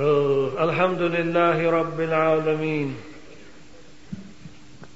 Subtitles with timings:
[0.00, 2.96] الحمد لله رب العالمين.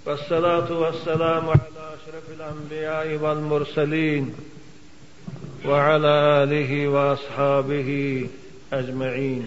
[0.06, 4.35] والصلاة والسلام على أشرف الأنبياء والمرسلين
[5.67, 6.09] وعلى
[6.43, 8.29] آله وأصحابه
[8.73, 9.42] أجمعين.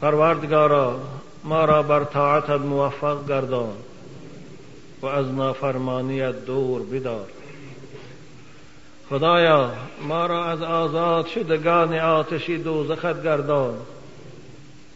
[0.00, 1.00] پروردگارا
[1.44, 3.76] ما را بر طاعتت موفق گردان
[5.02, 7.35] و از نافرمانیت دور بدار.
[9.10, 13.74] خدایا ما را از آزاد شدگان آتشی دوزخت گردان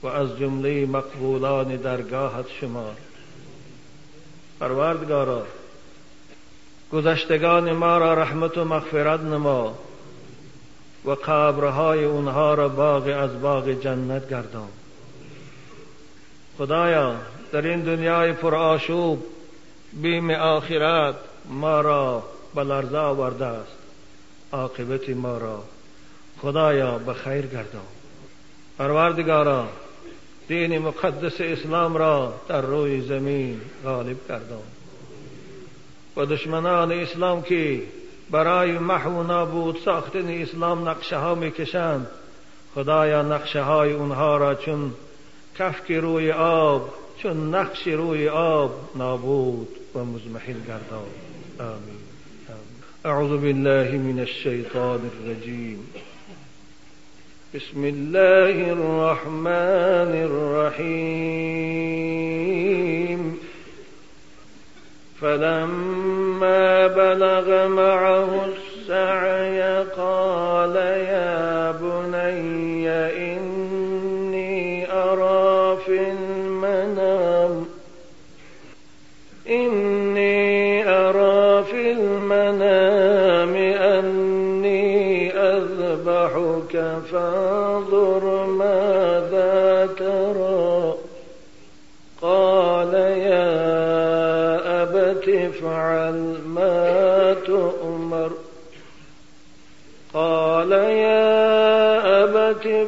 [0.02, 2.94] و از جمله مقبولان درگاهت شمار.
[4.60, 5.42] پروردگارا
[6.92, 9.78] گذشتگان ما را رحمت و مغفرت نما
[11.04, 14.68] و قبرهای اونها را باغ از باغ جنت گردان.
[16.58, 17.14] خدایا
[17.52, 19.26] در این دنیای پر آشوب
[19.92, 21.14] بیم آخرت
[21.48, 22.22] ما را
[22.54, 23.79] به لرزه آورده است.
[24.52, 25.64] عاقبت ما را.
[26.42, 27.82] خدایا به خیر گردان.
[28.78, 29.68] پروردگارا
[30.48, 34.62] دین مقدس اسلام را در روی زمین غالب گردان.
[36.16, 37.82] و دشمنان اسلام که
[38.30, 42.06] برای محو نابود ساختن اسلام نقشه ها می‌کشند
[42.74, 44.94] خدایا نقشه های اونها را چون
[45.58, 51.06] کفک روی آب چون نقش روی آب نابود و مزمحل گردان.
[51.60, 51.99] آمین.
[53.06, 55.92] أعوذ بالله من الشيطان الرجيم.
[57.54, 61.30] بسم الله الرحمن الرحيم.
[65.20, 73.39] فلما بلغ معه السعي قال يا بني إني
[102.66, 102.84] يا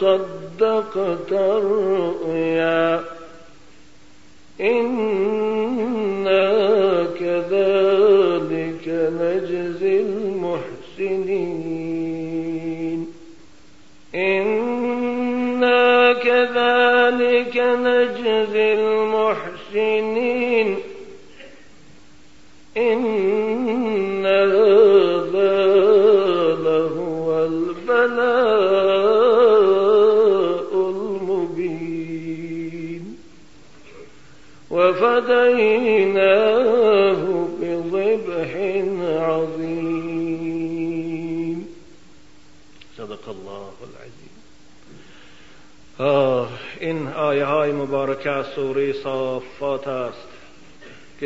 [0.00, 1.32] صدقت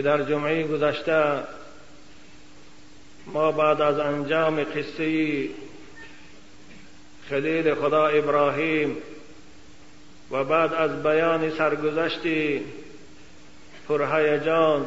[0.04, 1.42] در جمعه گذشته
[3.26, 5.48] ما بعد از انجام قصه
[7.28, 8.97] خلیل خدا ابراهیم
[10.31, 12.20] و بعد از بیان سرگذشت
[13.88, 14.87] پرهیجان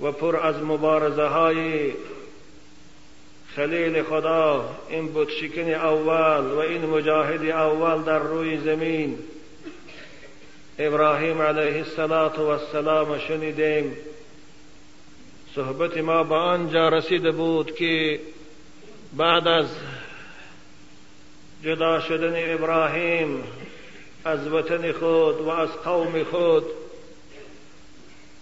[0.00, 1.92] و پر از مبارزه های
[3.56, 9.18] خلیل خدا این بودشکن اول و این مجاهد اول در روی زمین.
[10.78, 11.84] ابراهیم علیه
[12.48, 13.96] السلام شنیدیم.
[15.54, 18.20] صحبت ما به آنجا رسیده بود که
[19.16, 19.66] بعد از
[21.62, 23.44] جدا شدن ابراهیم
[24.24, 26.64] از وطن خود و از قوم خود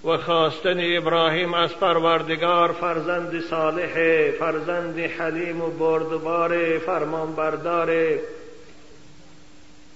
[0.05, 3.95] و خواستن ابراهیم از پروردگار فرزند صالح
[4.31, 8.19] فرزند حلیم و بردبار فرمانبردار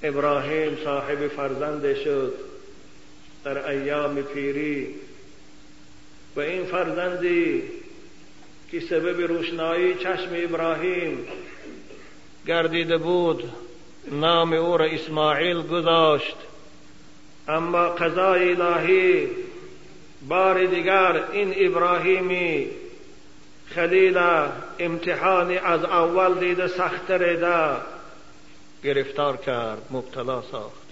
[0.02, 2.32] ابراهیم صاحب فرزند شد
[3.44, 4.94] در ایام پیری
[6.36, 7.62] و این فرزندی
[8.70, 11.18] که سبب روشنایی چشم ابراهیم
[12.46, 13.52] گردیده بود
[14.10, 16.36] نام او را اسماعیل گذاشت.
[17.48, 19.28] اما قضای الهی
[20.28, 22.66] بار دیگر این ابراهیمی
[23.66, 24.18] خلیل
[24.78, 27.99] امتحانی از اول دیده سختره ده
[28.84, 30.86] گرفتار کرد مبتلا ساخت.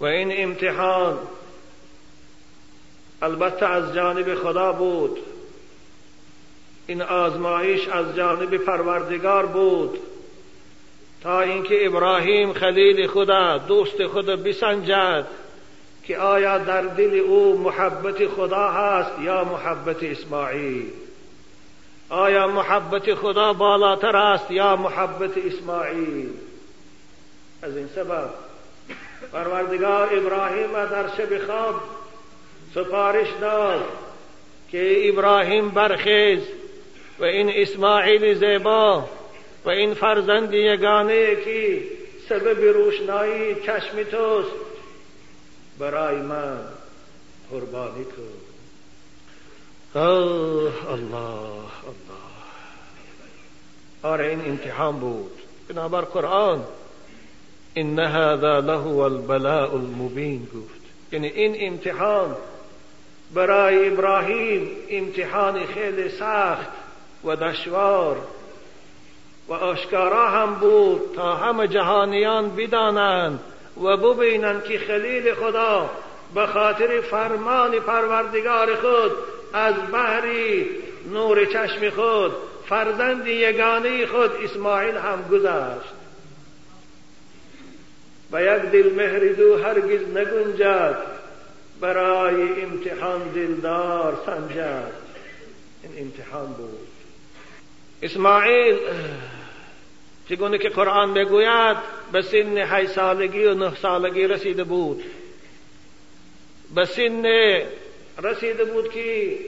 [0.00, 1.18] و این امتحان
[3.22, 5.18] البته از جانب خدا بود.
[6.86, 9.98] این آزمایش از جانب پروردگار بود.
[11.22, 15.26] تا اینکه ابراهیم خلیل خدا دوست خود بسنجد
[16.04, 20.90] که آیا در دل او محبت خدا هست یا محبت اسماعیل؟
[22.08, 26.30] آیا محبت خدا بالاتر است یا محبت اسماعیل؟
[27.62, 28.30] از این سبب
[29.32, 31.80] پروردگار ابراهیم در شب خواب
[32.74, 33.84] سفارش داد
[34.70, 36.42] که ابراهیم برخیز
[37.18, 39.08] و این اسماعیل زیبا
[39.64, 41.82] و این فرزند یگانه که
[42.28, 44.50] سبب روشنایی چشم توست
[45.78, 46.58] برای من
[47.50, 48.48] قربانی کن
[49.94, 51.68] الله الله.
[54.02, 55.32] آره این امتحان بود.
[55.68, 56.64] بنابر قرآن
[57.76, 60.80] ان هذا له البلاء المبین گفت.
[61.12, 62.36] یعنی این امتحان
[63.34, 66.68] برای ابراهیم امتحان خیلی سخت
[67.24, 68.16] و دشوار
[69.48, 73.40] و آشکارا هم بود تا همه جهانیان بدانند
[73.82, 75.90] و ببینند که خلیل خدا
[76.34, 79.12] به خاطر فرمان پروردگار خود
[79.52, 80.66] از بحری
[81.12, 82.32] نور چشم خود
[82.68, 85.97] فرزند یگانه خود اسماعیل هم گذشت.
[88.32, 90.96] و یک دل مهر دو هرگز نگنجد.
[91.80, 94.92] برای امتحان دلدار سنجد.
[95.82, 96.88] این امتحان بود.
[98.02, 98.78] اسماعیل
[100.28, 101.76] چگونه که قرآن بگوید
[102.12, 105.04] به سن هی سالگی و نه سالگی رسیده بود.
[106.74, 107.24] به سن
[108.22, 109.38] رسیده بود که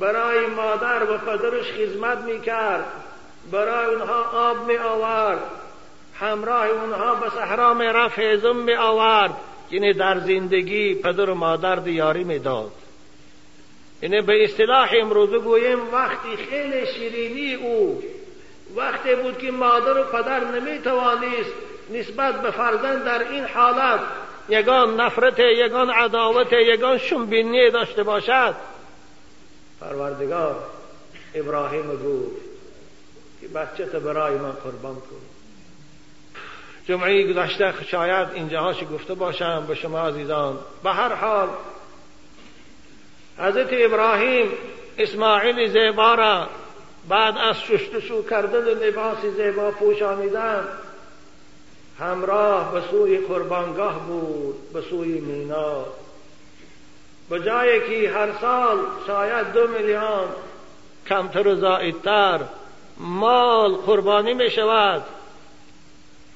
[0.00, 2.84] برای مادر و پدرش خدمت می‌کرد.
[3.52, 5.63] برای اونها آب می آورد
[6.20, 9.34] همراه اونها به صحرا می رفت هزم می آورد
[9.70, 12.72] یعنی در زندگی پدر و مادر دیاری می داد
[14.02, 18.02] یعنی به اصطلاح امروز گوییم وقتی خیلی شیرینی او
[18.76, 21.52] وقتی بود که مادر و پدر نمی توانست
[21.90, 24.00] نسبت به فرزند در این حالت
[24.48, 28.54] یگان نفرت یگان عداوت یگان شنبینی داشته باشد.
[29.80, 30.56] پروردگار
[31.34, 32.44] ابراهیم گفت
[33.40, 35.33] که بچه برای من قربان کن.
[36.88, 40.58] جمعه گذشته شاید اینجاهاش گفته باشم به شما عزیزان.
[40.82, 41.48] به هر حال
[43.38, 44.48] حضرت ابراهیم
[44.98, 46.48] اسماعیل زیبا را
[47.08, 50.68] بعد از شستشو کردن لباس زیبا پوشانیدن
[51.98, 55.84] همراه به سوی قربانگاه بود به سوی مینا.
[57.30, 60.28] به جایی که هر سال شاید دو میلیون
[61.08, 62.40] کمتر و زائدتر
[62.98, 65.02] مال قربانی می شود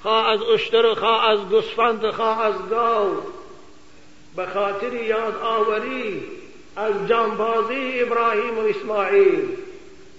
[0.03, 3.17] خواه از اشتر خواه از گسفند خواه از گاو.
[4.37, 6.23] به خاطر یاد آوری
[6.77, 9.49] از جانبازی ابراهیم و اسماعیل.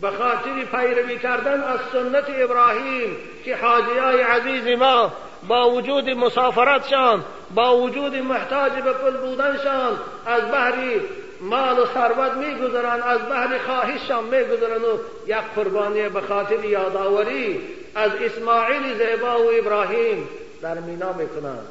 [0.02, 5.12] به خاطر پیروی کردن از سنت ابراهیم که حاجیای عزیز ما
[5.48, 7.24] با وجود مسافرتشان
[7.56, 11.02] با وجود محتاج به پل بودنشان از بحری
[11.42, 17.62] مال و ثروت میگذرند از بحر خواهششان میگذرند و یک قربانی به خاطر یادآوری
[17.96, 20.30] از اسماعیل زیبا و ابراهیم
[20.62, 21.68] در مینا می‌کنند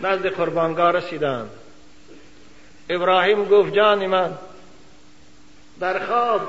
[0.00, 1.50] نزد قربانگاه رسیدند
[2.88, 4.38] ابراهیم گفت جان من
[5.80, 6.40] در خواب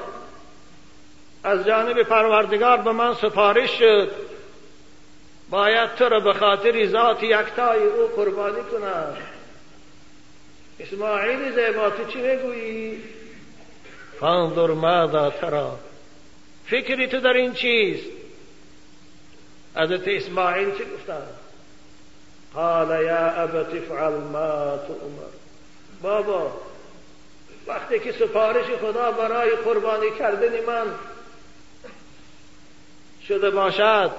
[1.44, 4.12] از جانب پروردگار به من سفارش شد.
[5.50, 9.18] باید تو را به خاطر ذات یکتای او قربانی کنم.
[10.80, 13.04] اسماعیل زیبا تو چی می‌گویی
[14.20, 15.80] فانظر ماذا ترا.
[16.70, 18.06] فکری تو در این چیست
[19.76, 21.28] حضرت اسماعیل چه گفتن؟
[22.54, 25.30] قال یا ابت افعل ما تؤمر.
[26.02, 26.52] بابا
[27.68, 30.88] وقتی که سفارش خدا برای قربانی کردن من
[33.28, 34.12] شده باشد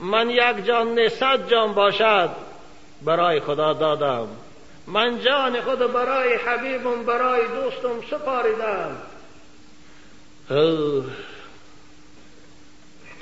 [0.00, 2.30] من یک جان نه صد جان باشد
[3.02, 4.28] برای خدا دادم.
[4.86, 8.96] من جان خود برای حبیبم برای دوستم سپاریدم.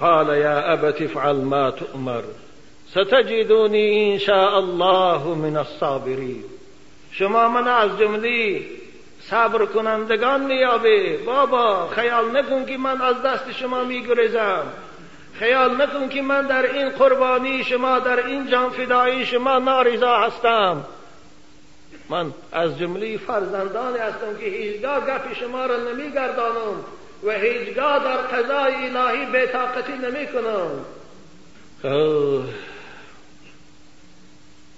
[0.01, 2.23] قال یا أبت افعل ما تؤمر.
[2.91, 6.45] ستجدونی إن شاء الله من الصابرین
[7.13, 8.63] شما من از جمله
[9.21, 14.63] صبر کنندگان میابه بابا خیال نکن که من از دست شما میگریزم.
[15.39, 20.85] خیال نکن که من در این قربانی شما در این جان فدایی شما نارضا هستم.
[22.11, 26.85] من از جمله فرزندانی هستم که هیچگاه گپ شما را نمیگردانم.
[27.25, 30.85] و هیچگاه در قضای الهی بیتاقتی نمی کنم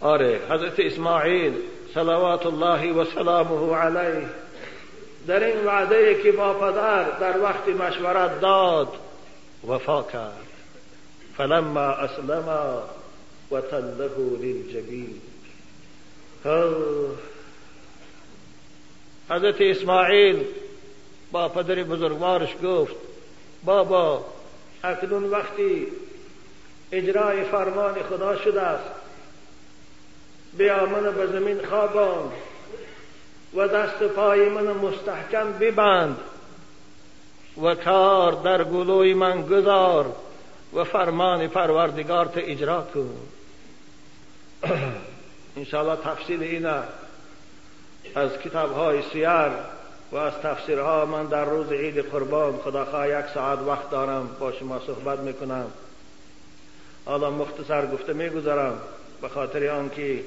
[0.00, 1.54] آره حضرت اسماعیل
[1.94, 4.28] صلوات الله و سلامه علیه
[5.26, 8.88] در این وعده که با پدر در وقت مشورت داد
[9.68, 10.46] وفا کرد.
[11.36, 12.48] فلما اسلم
[13.50, 14.10] و تله
[14.40, 15.20] للجبین.
[19.30, 20.44] حضرت اسماعیل
[21.32, 22.94] با پدر بزرگوارش گفت
[23.64, 24.24] بابا
[24.84, 25.86] اکنون وقتی
[26.92, 28.90] اجرای فرمان خدا شده است
[30.56, 32.32] بیا من به زمین خوابان
[33.54, 36.18] و دست پای من مستحکم ببند
[37.62, 40.16] و کار در گلوی من گذار
[40.74, 43.16] و فرمان پروردگار تا اجرا کن.
[45.56, 46.82] انشاءالله تفصیل اینه
[48.14, 49.75] از کتاب های سیر
[50.12, 54.80] و از تفسیرها من در روز عید قربان خداخواه یک ساعت وقت دارم با شما
[54.86, 55.66] صحبت می‌کنم.
[57.04, 58.80] حالا مختصر گفته می‌گذارم
[59.22, 60.20] به خاطر آنکه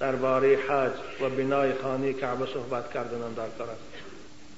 [0.00, 3.68] درباره حج و بنای خانه کعبه صحبت کردنم در کار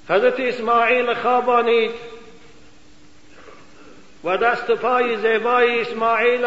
[0.09, 1.91] حضرت اسماعیل خوابانید
[4.25, 6.47] و دست پای زیبای اسماعیل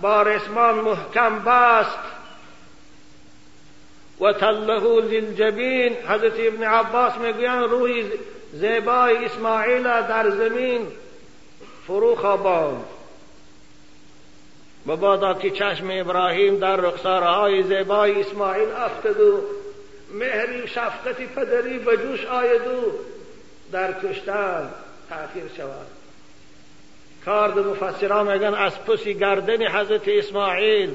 [0.00, 1.98] با رسمان محکم بست.
[4.20, 5.96] و تله للجبین.
[6.08, 8.04] حضرت ابن عباس می‌گویند روی
[8.52, 10.86] زیبای اسماعیل در زمین
[11.86, 12.84] فرو خواباند.
[14.86, 19.40] مبادا که چشم ابراهیم در رخسارهای زیبای اسماعیل افتد و
[20.14, 22.92] مهری و شفقت پدری به جوش آید و
[23.72, 24.70] در کشتن
[25.10, 25.86] تأخیر شود.
[27.24, 30.94] کارد مفسران میگن از پسی گردن حضرت اسماعیل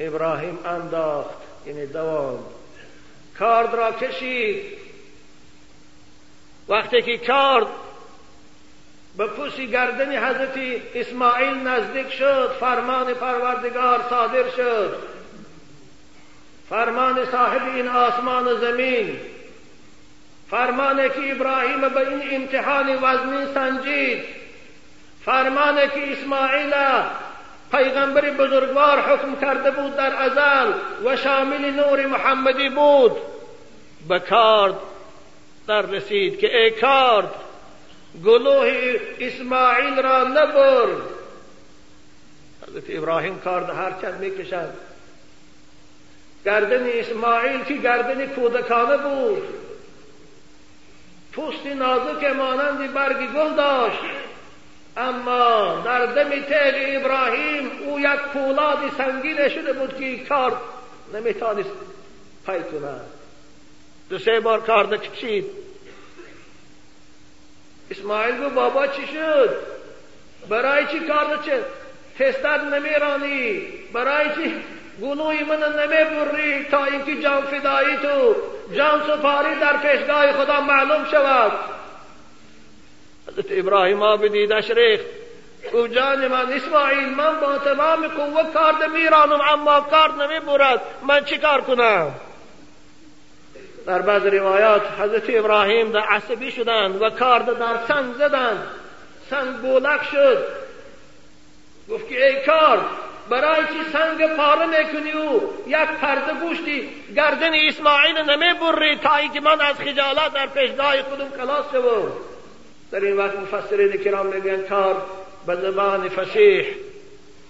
[0.00, 1.39] ابراهیم انداخت.
[1.66, 2.44] یعنی دوام.
[3.38, 4.78] کارد را کشید.
[6.68, 7.66] وقتی که کارد
[9.16, 10.58] به پوسی گردن حضرت
[10.94, 15.02] اسماعیل نزدیک شد فرمان پروردگار صادر شد.
[16.68, 19.20] فرمان صاحب این آسمان و زمین.
[20.50, 24.24] فرمانه که ابراهیم به این امتحان وزنی سنجید.
[25.24, 26.74] فرمانه که اسماعیل
[27.70, 30.72] پیغمبر بزرگوار حکم کرده بود در ازل
[31.04, 33.16] و شامل نور محمدی بود.
[34.08, 34.74] به کارد
[35.66, 37.34] در رسید که ای کارد
[38.24, 40.86] گلوه اسماعیل را نبر.
[42.68, 44.72] حضرت ابراهیم کارد هرچند می‌کشد.
[46.44, 49.42] گردن اسماعیل که گردن کودکانه بود.
[51.32, 54.00] پوست نازک مانند برگ گل داشت.
[55.00, 60.60] اما در دم تیغ ابراهیم او یک پولاد سنگین شده بود که کار
[61.14, 61.70] نمیتانست
[62.46, 63.06] پی کند.
[64.10, 65.44] دو سه بار کار کشید
[67.90, 69.56] اسماعیل گو بابا چی شد؟
[70.48, 71.64] برای چی کار چه
[72.18, 73.60] تستر نمیرانی.
[73.92, 74.54] برای چی
[75.02, 78.34] گلوی من نمی‌بری تا اینکه جان فدایی تو
[78.74, 81.79] جان سپاری در پیشگاه خدا معلوم شود؟
[83.32, 85.04] حضرت ابراهیم آب دیدش ریخت
[85.72, 90.80] او جان من اسماعیل من با تمام قوت کارد میرانم اما کارد نمی‌برد.
[91.06, 92.14] من چی کار کنم؟
[93.86, 98.66] در بعض روایات حضرت ابراهیم در عصبی شدند و کارد در سنگ زدند.
[99.30, 100.44] سنگ بولک شد.
[101.90, 102.80] گفت که ای کار
[103.30, 109.60] برای چی سنگ پاره می‌کنی و یک پرده گوشتی گردن اسماعیل نمی‌بری تا اینکه من
[109.60, 112.12] از خجالت در پیشگاه خودم خلاص شوم.
[112.92, 115.02] در این وقت مفسرین کرام میگن کار
[115.46, 116.66] به زبان فسیح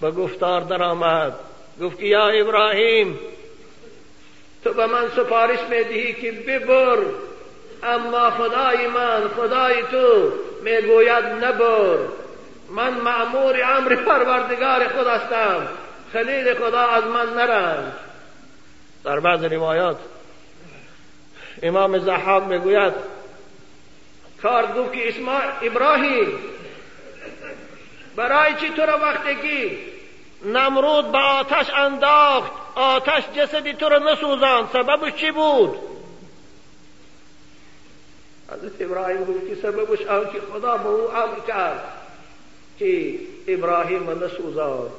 [0.01, 1.33] به گفتار درآمد.
[1.81, 3.19] گفت که یا ابراهیم
[4.63, 6.97] تو به من سفارش می‌دهی که ببر
[7.83, 10.31] اما خدای من خدای تو
[10.63, 11.97] می‌گوید نبر.
[12.69, 15.67] من معمور امر پروردگار خود هستم.
[16.13, 17.93] خلیل خدا از من نرنج.
[19.03, 19.97] در بعض روایات
[21.63, 22.93] امام زحاق می‌گوید
[24.41, 26.39] کار گفت که اسما ابراهیم.
[28.15, 29.77] برای چی تو را وقتی که
[30.45, 35.79] نمرود به آتش انداخت آتش جسدی تو را نسوزاند؟ سببش چی بود؟
[38.51, 41.83] حضرت ابراهیم گفت که سببش آن که خدا به او امر کرد
[42.79, 44.91] که ابراهیم نسوزاند.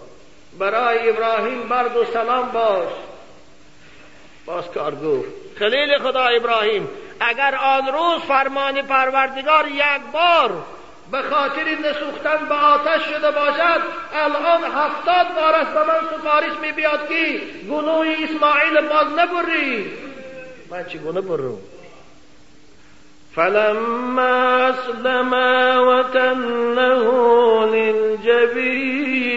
[0.58, 2.92] برای ابراهیم برد و سلام باش.
[4.46, 6.88] باز کار گفت خلیل خدا ابراهیم
[7.28, 10.64] اگر آن روز فرمان پروردگار یک بار
[11.12, 13.82] به خاطر نسوختن به آتش شده باشد
[14.14, 19.92] الان هفتاد بار است به من سفارش می بیاد که گناه اسماعیل باز نبری.
[20.70, 21.58] من چی گناه برم؟
[23.34, 25.32] فلما اسلم
[25.88, 27.04] وتنه
[27.66, 29.32] للجبين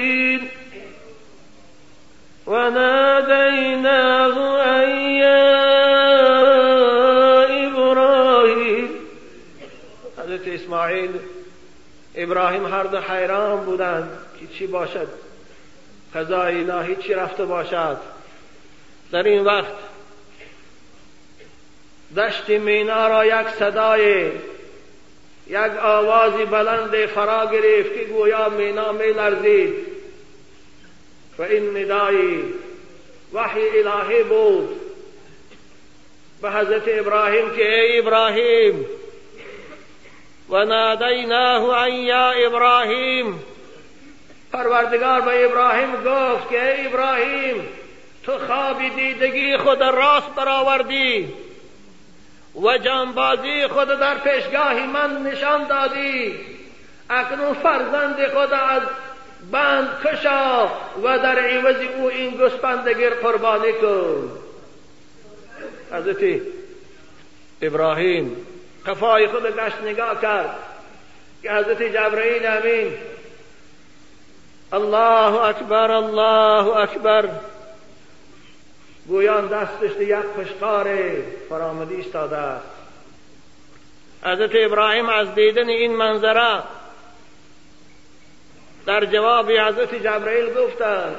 [2.48, 5.65] وناديناه أن
[10.36, 11.12] حضرت اسماعیل
[12.16, 15.08] ابراهیم هر دو حیران بودند که چی باشد.
[16.16, 17.98] قضای الهی چی رفته باشد.
[19.12, 19.74] در این وقت
[22.18, 24.32] دشت مینا را یک صدای
[25.48, 29.74] یک آوازی بلند فرا گرفت که گویا مینا می لرزید.
[31.38, 31.92] و این
[33.34, 34.82] وحی الهی بود.
[36.42, 38.86] به حضرت ابراهیم که ای ابراهیم
[40.50, 43.40] و نادیناه ان یا ابراهیم
[44.54, 47.68] پروردگار به ابراهیم گفت که ای ابراهیم
[48.24, 51.34] تو خواب دیدگی خود راست برآوردی
[52.62, 56.36] و جانبازی خود در پیشگاه من نشان دادی.
[57.10, 58.82] اکنون فرزند خود از
[59.52, 60.66] بند کشا
[61.04, 64.32] و در عوض او این گسپندگیر قربانی کن.
[65.92, 66.42] حضرت
[67.62, 68.48] ابراهیم
[68.88, 70.56] قفای خود گشت نگاه کرد.
[71.44, 72.94] که حضرت جبرائیل امین
[74.74, 77.30] الله اکبر الله اکبر.
[79.08, 80.98] گویان دستش یک پشتار
[81.50, 82.66] فرامدی ایستاده است.
[84.24, 86.64] حضرت ابراهیم از دیدن این منظره
[88.86, 91.16] در جواب حضرت جبرائیل گفتند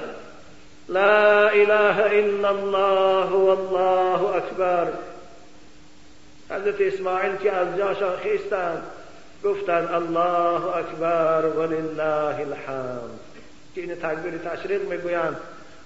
[0.89, 4.93] لا اله الا الله والله اکبر.
[6.51, 8.83] حضرت اسماعیل که از جاشان خیستند
[9.45, 13.11] گفتند الله اکبر ولله الحمد.
[13.75, 15.37] که این تکبیر تشریق می‌گویند.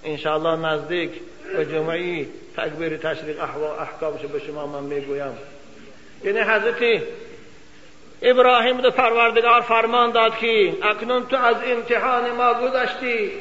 [0.03, 1.11] انشاءالله نزدیک
[1.57, 2.27] به جمعی
[2.57, 3.43] تکبیر تشریق
[3.79, 5.37] احکامش به شما من می‌گویم.
[6.23, 7.01] یعنی حضرت
[8.21, 13.31] ابراهیم دو پروردگار فرمان داد که اکنون تو از امتحان ما گذشتی.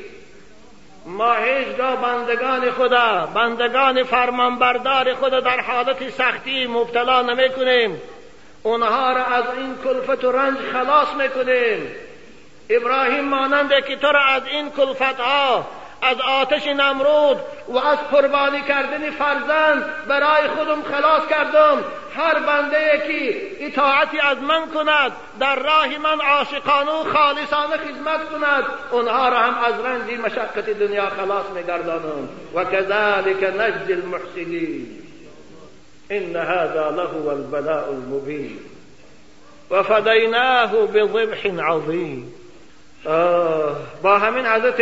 [1.10, 8.02] ما هیچگاه بندگان خدا بندگان فرمانبردار خدا در حالت سختی مبتلا نمی کنیم
[8.62, 11.90] اونها را از این کلفت و رنج خلاص می‌کنیم.
[12.70, 15.66] ابراهیم ماننده که تو را از این کلفت ها
[16.02, 17.36] از آتش نمرود
[17.68, 21.84] و از قربانی کردن فرزند برای خودم خلاص کردم.
[22.16, 28.64] هر بنده که اطاعتی از من کند در راه من عاشقانه و خالصانه خدمت کند.
[28.90, 32.28] اونها را هم از رنج مشقت دنیا خلاص میگردانم.
[32.54, 34.86] و کذلك نجد المحسنین.
[36.10, 38.58] ان هذا له البلاء المبین.
[39.70, 42.34] و فدیناه بضبح عظیم.
[44.02, 44.80] با همین حضرت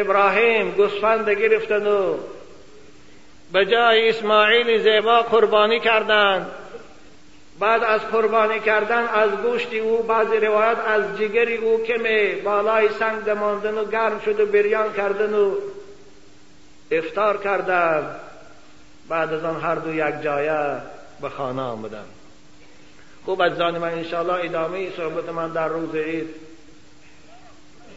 [0.00, 2.16] ابراهیم گوسفند گرفتن و
[3.52, 6.46] به جای اسماعیل زیبا قربانی کردند
[7.60, 13.24] بعد از قربانی کردن از گوشت او بعض روایت از جگر او که بالای سنگ
[13.24, 15.54] دماندن و گرم شد و بریان کردن و
[16.90, 18.16] افتار کردند
[19.08, 20.76] بعد از آن هر دو یک جایه
[21.20, 22.04] به خانه آمدن.
[23.24, 26.34] خوب از من انشاءالله ادامه صحبت من در روز عید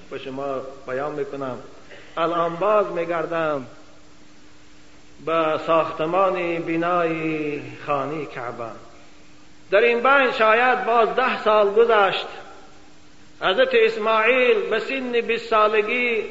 [0.10, 1.58] به شما بیان می‌کنم.
[2.18, 3.66] الان باز میگردم
[5.26, 8.70] به ساختمان بینای خانی کعبه.
[9.72, 12.28] در این بین شاید باز ده سال گذشت.
[13.42, 16.24] حضرت اسماعیل به سن بیست سالگی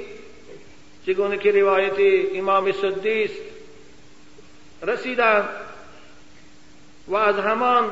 [1.06, 3.40] چگونه که روایت امام است
[4.82, 5.48] رسیدند
[7.08, 7.90] و از همان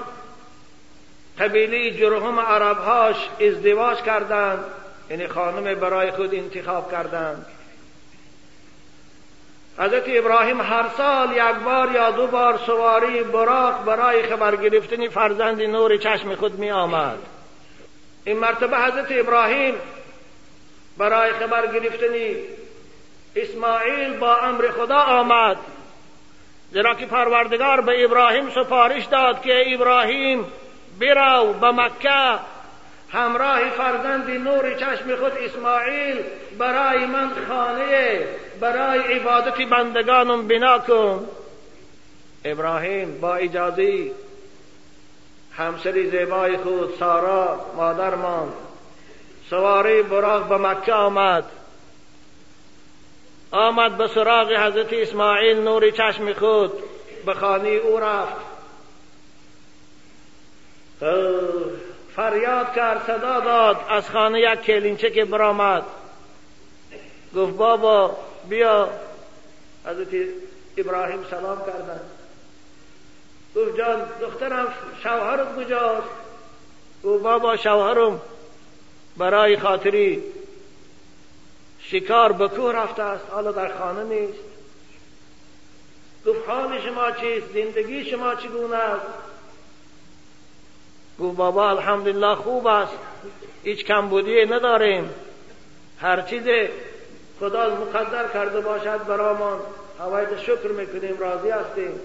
[1.38, 4.64] قبیله جرهم عربهاش ازدواج کردند
[5.10, 7.46] یعنی خانم برای خود انتخاب کردند.
[9.78, 15.62] حضرت ابراهیم هر سال یک بار یا دو بار سواری براق برای خبر گرفتن فرزند
[15.62, 17.18] نور چشم خود می آمد
[18.24, 19.74] این مرتبه حضرت ابراهیم
[20.98, 22.14] برای خبر گرفتن
[23.36, 25.56] اسماعیل با امر خدا آمد.
[26.72, 30.44] زیرا که پروردگار به ابراهیم سفارش داد که ابراهیم
[31.00, 32.38] برو به مکه.
[33.12, 36.16] همراه فرزند نور چشم خود اسماعیل
[36.58, 38.24] برای من خانه
[38.60, 41.28] برای عبادت بندگانم بنا کن
[42.44, 44.10] ابراهیم با اجازه
[45.56, 48.52] همسری زیبای خود سارا مادرمان
[49.50, 51.44] سواری براغ به مکه آمد.
[53.50, 56.72] آمد به سراغ حضرت اسماعیل نور چشم خود.
[57.26, 58.46] به خانه او رفت.
[62.16, 65.82] فریاد کرد صدا داد از خانه یک کلینچه که برآمد.
[67.36, 68.16] گفت بابا
[68.48, 68.90] بیا
[69.86, 70.28] حضرت
[70.76, 72.00] ابراهیم سلام کردن۔
[73.56, 76.08] گفت جان دخترم شوهرت کجاست؟
[77.04, 78.20] گفت بابا شوهرم
[79.16, 80.22] برای خاطری
[81.80, 84.38] شکار به کوه رفته است حالا در خانه نیست۔
[86.26, 89.06] گفت حال شما چیست؟ زندگی شما چگونه است؟
[91.20, 92.92] گفت بابا الحمدلله خوب است.
[93.64, 95.10] هیچ کمبودی نداریم.
[95.98, 96.42] هر چیز
[97.40, 99.60] خدا مقدر کرده باشد برامان
[99.98, 102.00] هوایت شکر می‌کنیم راضی هستیم.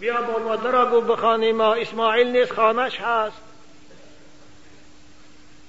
[0.00, 3.36] بیا با مادر را گفت بخوانیم ما اسماعیل نیست خانش هست.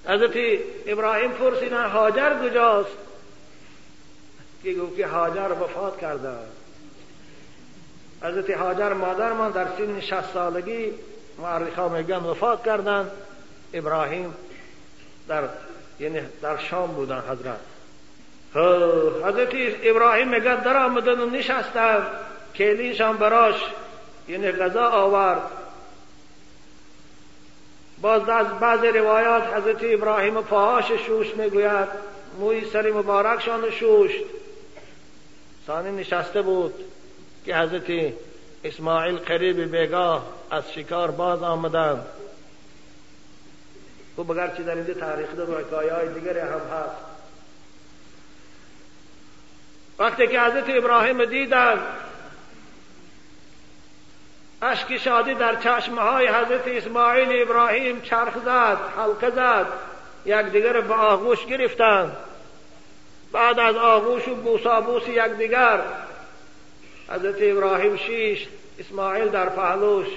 [0.05, 2.97] حضرت ابراهیم پرسیدن هاجر کجاست؟
[4.63, 6.29] که گفت که هاجر وفات کرده.
[8.21, 10.93] حضرت هاجر مادرمان در سن شست سالگی
[11.37, 13.11] معرخا میگن وفات کردن.
[13.73, 14.35] ابراهیم
[15.27, 15.43] در
[15.99, 17.59] یعنی در شام بودن حضرت.
[18.53, 22.07] حضرت ابراهیم میگن در آمدن و نشستن
[22.55, 23.55] کلیشان براش
[24.27, 25.41] یعنی غذا آورد.
[28.01, 31.87] باز از بعض روایات حضرت ابراهیم پاهاش شوش می‌گوید
[32.39, 34.23] موی سر مبارکشان شوشت
[35.67, 36.73] ثانی نشسته بود
[37.45, 38.13] که حضرت
[38.63, 42.05] اسماعیل قریب بیگاه از شکار باز آمدند.
[44.17, 47.10] خب چی در اینجا تاریخ و حکایه های دیگری هم هست.
[50.01, 51.79] وقتی که حضرت ابراهیم دیدن
[54.61, 59.67] اشک شادی در چشمه های حضرت اسماعیل ابراهیم چرخ زد حلقه زد
[60.25, 62.17] یکدیگر به آغوش گرفتند
[63.31, 65.81] بعد از آغوش و بوسابوس یکدیگر
[67.09, 68.47] حضرت ابراهیم شیش
[68.79, 70.07] اسماعیل در پهلوش.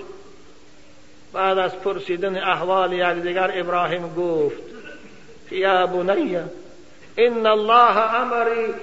[1.33, 4.62] بعد از پرسیدن احوال یکدیگر ابراهیم گفت
[5.51, 6.37] یا بنی
[7.16, 8.75] ان الله امری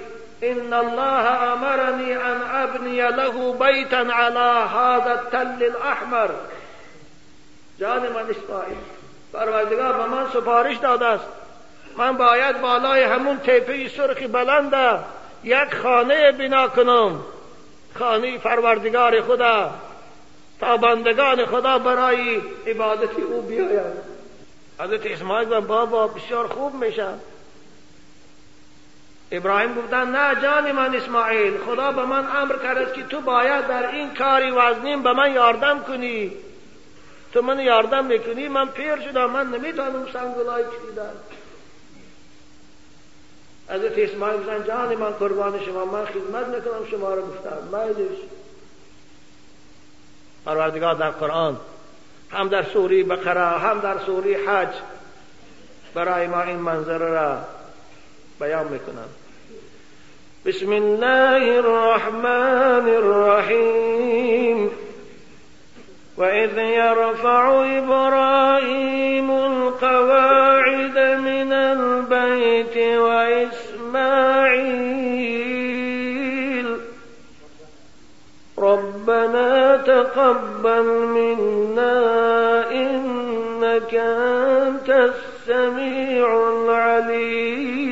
[0.42, 6.30] إن الله أمرني أن أبني له بیتا على هذا التل الأحمر.
[7.80, 8.76] جان من اسماعیل
[9.32, 11.24] پروردگار به من سفارش داده است.
[11.96, 14.98] من باید بالای همون تیپه سرخ بلنده
[15.44, 17.20] یک خانه بنا کنم.
[17.98, 19.70] خانه پروردگار خدا.
[20.60, 24.12] تا بندگان خدا برای عبادت أو بیاید.
[24.80, 27.14] حضرت اسماعیل بابا بسیار خوب میشن.
[29.32, 33.90] ابراهیم گفتن نه جان من اسماعیل خدا به من امر کرد که تو باید در
[33.90, 36.32] این کاری وزنیم به من یاردم کنی.
[37.32, 41.12] تو من یاردم می‌کنی من پیر شدم من نمی‌تونم سنگلای کشیدن
[43.68, 47.58] حضرت اسماعیل گفتن جان من قربان شما من خدمت می‌کنم شما رو گفتم.
[47.72, 48.18] میلش
[50.46, 51.56] پروردگار در قرآن
[52.30, 54.74] هم در سوری بقره هم در سوری حج
[55.94, 57.38] برای ما این منظره را
[58.42, 59.08] بیان میکنم.
[60.46, 64.70] بسم الله الرحمن الرحیم.
[66.18, 67.46] و اذ یرفع
[67.78, 74.32] ابراهیم القواعد من البيت و اسماعیل.
[78.58, 82.00] ربنا تقبل منا
[82.70, 87.91] انك انت السميع العليم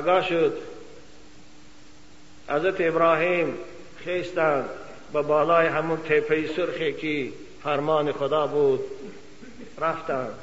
[0.00, 0.52] پگاه شد.
[2.48, 3.54] حضرت ابراهیم
[4.04, 4.68] خیستند
[5.12, 7.32] به بالای همون تپه سرخی که
[7.62, 8.80] فرمان خدا بود
[9.80, 10.34] رفتند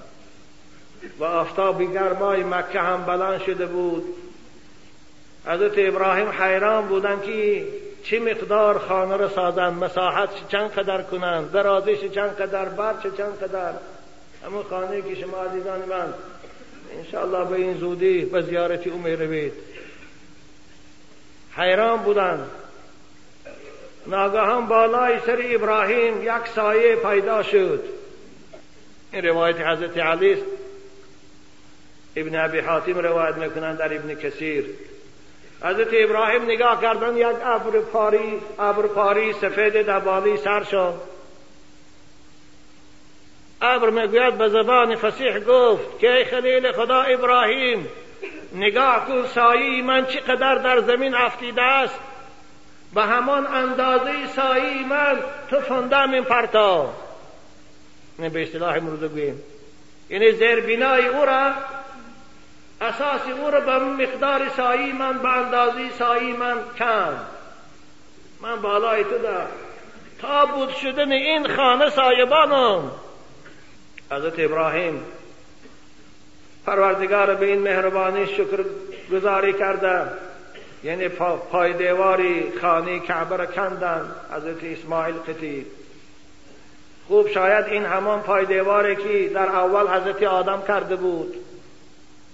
[1.19, 4.03] و آفتاب گرمای مکه هم بلند شده بود.
[5.45, 7.67] حضرت ابراهیم حیران بودند که
[8.03, 13.73] چه مقدار خانه را سازند مساحت چند قدر کنند درازش چند قدر برچ چند قدر.
[14.45, 16.13] همون خانه که شما عزیزان من
[16.97, 19.53] انشاءالله به این زودی به زیارت او روید.
[21.57, 22.49] حیران بودند.
[24.07, 27.83] ناگهان بالای سر ابراهیم یک سایه پیدا شد.
[29.11, 30.37] این روایت حضرت علی
[32.15, 34.65] ابن ابی حاتم روایت می‌کنند در ابن کثیر.
[35.61, 41.14] حضرت ابراهیم نگاه کردن یک ابر پاری ابر پاری سفید دبالی سر شد.
[43.61, 47.87] ابر می‌گوید به زبان فسیح گفت که خلیل خدا ابراهیم
[48.53, 51.99] نگاه کن سایی من چقدر در زمین افتیده است؟
[52.93, 56.93] به همان اندازه سایی من تو فندم این پرتا.
[58.19, 59.43] نه به اصطلاح امروز گوییم.
[60.09, 61.51] یعنی زیر بینای او را
[62.81, 67.19] اساس او را به مقدار سایی من به اندازه سایی من کن
[68.41, 69.45] من بالای تو در
[70.21, 72.91] تا بود شدن این خانه سایبانم.
[74.11, 75.03] حضرت ابراهیم
[76.65, 78.65] پروردگار به این مهربانی شکر
[79.11, 80.01] گذاری کرده.
[80.83, 81.09] یعنی
[81.51, 84.15] پای دیواری خانه کعبه را کندن.
[84.31, 85.65] حضرت اسماعیل قتیل
[87.07, 91.35] خوب شاید این همان پای دیواری که در اول حضرت آدم کرده بود.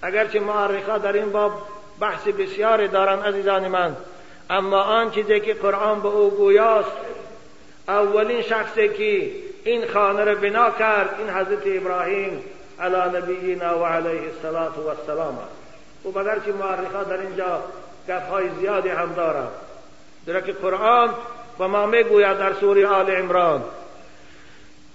[0.02, 1.52] اگرچه معرخا در این باب
[2.00, 3.96] بحث بسیاری دارن عزیزان من
[4.50, 6.92] اما آن چیزی که قرآن به او گویاست
[7.88, 9.32] اولین شخصی که
[9.64, 11.16] این خانه را بنا کرد.
[11.20, 12.44] این حضرت ابراهیم
[12.80, 17.64] علی نبینا و علیه الصلاة و السلام است و اگرچه معرخا در اینجا
[18.10, 19.52] گفهای زیادی هم دارد
[20.26, 21.10] در که قرآن
[21.60, 23.64] و ما می‌گوید در سوره آل عمران.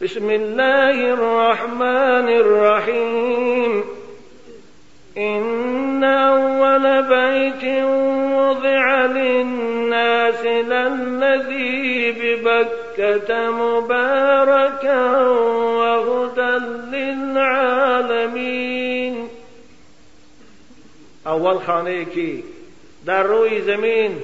[0.01, 3.85] بسم الله الرحمن الرحیم.
[5.19, 7.65] إن أول بيت
[8.35, 15.21] وضع للناس للذي ببكة مباركا
[15.79, 16.59] وهدى
[16.97, 18.37] للعالمين.
[21.27, 22.43] أول خانه
[23.07, 24.23] در روی زمین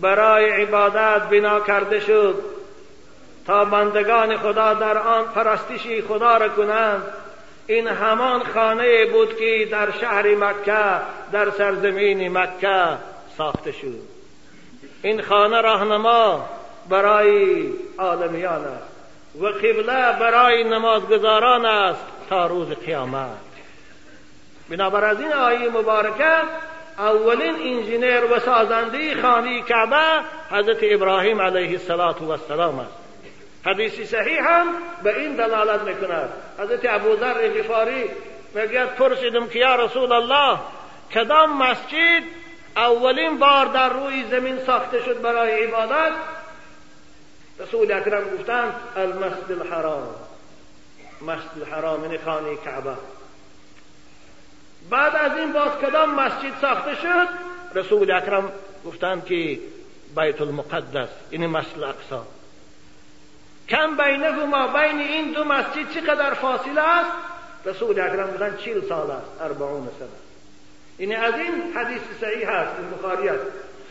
[0.00, 2.34] برای عبادت بنا کرده شد
[3.46, 7.21] تا بندگان خدا در آن پرستشی خدا را کنند.
[7.66, 11.00] این همان خانه بود که در شهر مکه
[11.32, 12.98] در سرزمین مکه
[13.38, 13.98] ساخته شد.
[15.02, 16.48] این خانه راهنما
[16.88, 17.64] برای
[17.98, 18.92] عالمیان است
[19.40, 23.28] و قبله برای نمازگزاران است تا روز قیامت.
[24.70, 26.36] بنابر از این آیه مبارکه
[26.98, 30.20] اولین انجینیر و سازنده خانه کعبه
[30.50, 33.01] حضرت ابراهیم علیه السلام است.
[33.66, 34.66] حدیث صحیح هم
[35.02, 36.28] به این دلالت می‌کند.
[36.58, 38.10] حضرت ابوذر غفاری
[38.54, 40.58] میگه پرسیدم که یا رسول الله
[41.14, 42.22] کدام مسجد
[42.76, 46.12] اولین بار در روی زمین ساخته شد برای عبادت؟
[47.58, 50.08] رسول اکرم گفتند المسجد الحرام.
[51.22, 52.94] مسجد الحرام یعنی خانه کعبه.
[54.90, 57.28] بعد از این باز کدام مسجد ساخته شد؟
[57.74, 58.52] رسول اکرم
[58.86, 59.58] گفتند که
[60.16, 62.26] بیت المقدس یعنی مسجد اقصا
[63.68, 63.86] کم
[64.50, 67.10] ما بین این دو مسجد چقدر فاصله است؟
[67.64, 70.08] رسول اکرم بودن چیل سال است اربعون سنه.
[70.98, 73.46] یعنی از این حدیث صحیح است این بخاری است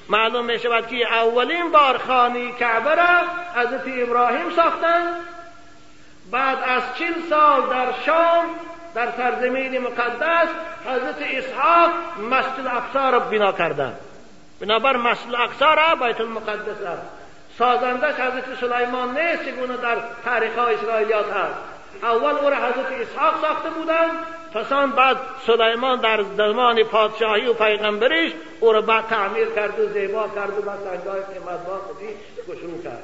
[0.10, 3.18] معلوم می شود که اولین بار خانه کعبه را
[3.56, 5.16] حضرت ابراهیم ساختند
[6.32, 8.46] بعد از چیل سال در شام
[8.96, 10.48] در سرزمین مقدس
[10.86, 11.92] حضرت اسحاق
[12.32, 14.00] مسجد اقصا را بنا کردند
[14.62, 17.21] بنابر مسجد اقصا را بیت المقدس است.
[17.62, 21.56] سازندش حضرت سلیمان نیست چگونه در تاریخ ها اسرائیلیات هست.
[22.04, 24.12] اول او را حضرت اسحاق ساخته بودند
[24.54, 30.28] پسان بعد سلیمان در زمان پادشاهی و پیغمبریش او را بعد تعمیر کرد و زیبا
[30.36, 31.82] کرد و بعد سنگای قیمتبار
[32.62, 33.04] شروع کرد.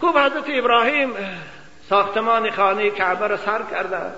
[0.00, 1.14] خوب حضرت ابراهیم
[1.88, 4.14] ساختمان خانه کعبه را سر کردند.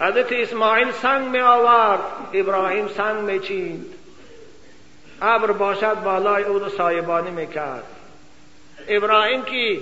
[0.00, 2.00] حضرت اسماعیل سنگ می آورد
[2.32, 3.97] ابراهیم سنگ می چیند
[5.22, 7.84] ابر باشد بالای او رو سایبانی می‌کرد.
[8.88, 9.80] ابراهیم که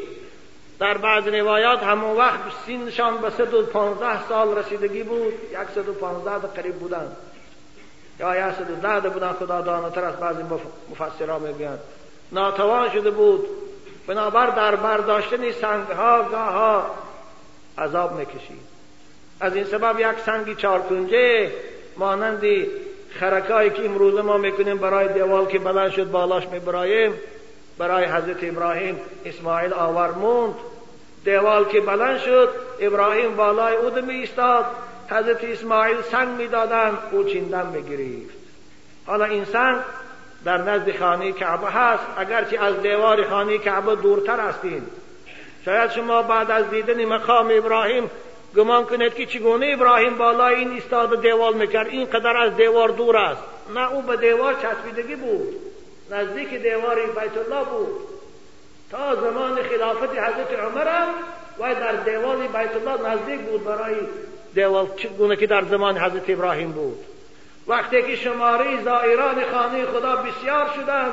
[0.78, 5.88] در بعض روایات همون وقت سینشان به صد و پانزده سال رسیدگی بود یک صد
[5.88, 7.16] و پانزده قریب بودن.
[8.20, 10.42] یا یک صد و ده بودن خدا دانتر از بعضی
[10.90, 11.80] مفسرها می‌گویند.
[12.32, 13.46] ناتوان شده بود.
[14.06, 16.94] بنابر در برداشتن سنگ ها گاه ها
[17.78, 18.76] عذاب می‌کشید.
[19.40, 21.52] از این سبب یک سنگی چارکنجه
[21.96, 22.70] مانندی
[23.20, 27.14] خرکایی که امروز ما می‌کنیم برای دیوال که بلند شد بالاش میبراییم
[27.78, 30.54] برای حضرت ابراهیم اسماعیل آور موند.
[31.24, 32.48] دیوال که بلند شد
[32.80, 34.64] ابراهیم بالای او می ایستاد
[35.10, 38.36] حضرت اسماعیل سنگ می‌دادن او چیندن می‌گرفت
[39.06, 39.76] حالا این سنگ
[40.44, 42.02] در نزد خانه کعبه هست.
[42.16, 44.86] اگرچه از دیوار خانه کعبه دورتر هستیم
[45.64, 48.10] شاید شما بعد از دیدن مقام ابراهیم
[48.56, 53.16] گمان کنید که چگونه ابراهیم بالای این ایستاد و دیوار می‌کرد اینقدر از دیوار دور
[53.16, 53.42] است
[53.74, 55.56] نه او به دیوار چسبیدگی بود
[56.10, 57.88] نزدیک دیوار بیت الله بود
[58.90, 61.08] تا زمان خلافت حضرت عمر هم
[61.58, 63.96] و در دیوار بیت الله نزدیک بود برای
[64.54, 67.04] دیوار چگونه که در زمان حضرت ابراهیم بود
[67.66, 71.12] وقتی که شماره زائران خانه خدا بسیار شدند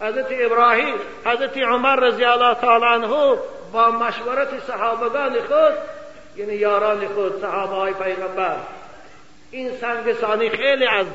[0.00, 0.94] حضرت ابراهیم
[1.24, 3.38] حضرت عمر رضی الله تعالی عنه
[3.72, 5.72] با مشورت صحابگان خود
[6.40, 8.56] یعنی یاران خود صحابه های پیغمبر.
[9.50, 11.06] این سنگ ثانی خیلی از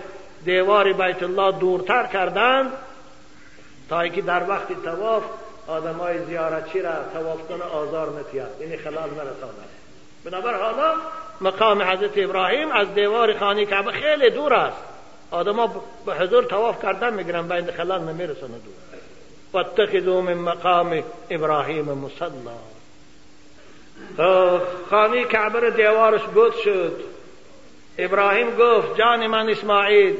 [0.45, 2.71] دیوار بیت الله دورتر کردند
[3.89, 5.23] تا اینکه در وقت تواف
[5.67, 8.61] آدمای زیارتچی را تواف کنه آزار نتیاد.
[8.61, 9.69] یعنی خلال نرساند.
[10.25, 10.93] بنابر حالا
[11.41, 14.77] مقام حضرت ابراهیم از دیوار خانه کعبه خیلی دور است.
[15.31, 18.73] آدما به حضور تواف کردن می‌گیرن بین خلال نمیرسونه دور.
[19.53, 22.29] واتخذوا من مقام ابراهیم مصلا.
[24.89, 27.03] خانه کعبه دیوارش بود شد.
[27.97, 30.17] ابراهیم گفت جان من اسماعیل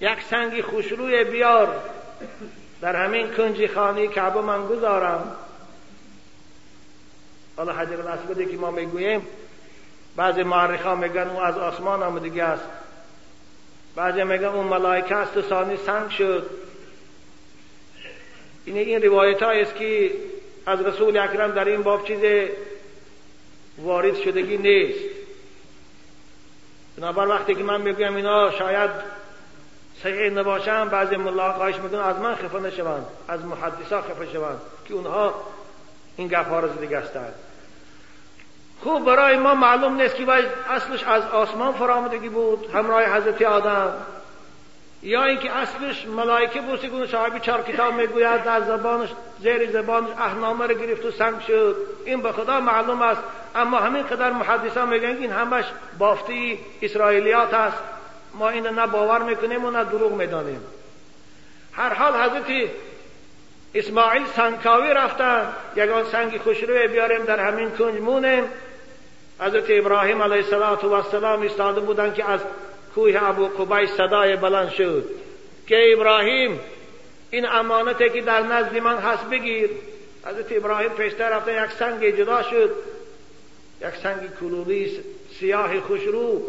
[0.00, 1.82] یک سنگی خوشروی بیار.
[2.80, 5.36] در همین کنج خانه کعبه من گذارم.
[7.56, 9.26] حالا حجر الاسودی که ما می‌گوییم
[10.16, 12.64] بعضی معرخ میگن او از آسمان آمدگی است.
[13.96, 16.50] بعضی میگن اون ملائکه است و ثانی سنگ شد.
[18.64, 20.10] این این روایت است که
[20.66, 22.50] از رسول اکرم در این باب چیز
[23.78, 25.04] وارد شدگی نیست.
[26.96, 28.90] بنابر وقتی که من می‌گویم اینا شاید
[30.02, 34.94] صحیح نباشن بعضی ملا خواهش می‌کنن از من خفه نشوند از محدثا خفه شوند که
[34.94, 35.34] اونها
[36.16, 37.34] این گپ ها رو زده هستند
[38.82, 40.26] خوب برای ما معلوم نیست که
[40.70, 43.92] اصلش از آسمان فرامدگی بود همراه حضرت آدم.
[45.06, 49.08] یا اینکه اصلش ملائکه بوسی کنه صاحبی چهار کتاب می‌گوید در زبانش
[49.40, 51.76] زیر زبانش احنامه رو گرفت و سنگ شد.
[52.04, 53.20] این به خدا معلوم است.
[53.54, 55.64] اما همین قدر محدثان میگن این همش
[55.98, 57.78] بافتی اسرائیلیات است.
[58.34, 60.60] ما این نه باور می‌کنیم و نه دروغ می‌دانیم.
[61.72, 62.70] هر حال حضرت
[63.74, 65.52] اسماعیل سنگکاوی رفتن.
[65.76, 68.44] یگان سنگ خوشروی بیاریم در همین کنج مونیم.
[69.40, 70.44] حضرت ابراهیم علیه
[70.92, 72.40] السلام ایستاده بودند که از
[72.96, 75.04] کوه ابو قبیس صدای بلند شد.
[75.66, 76.60] که ابراهیم
[77.30, 79.70] این امانتی که در نزد من هست بگیر.
[80.26, 82.70] حضرت ابراهیم پیشتر رفتن یک سنگ جدا شد.
[83.82, 85.00] یک سنگ کلولی
[85.40, 86.42] سیاه خوشرو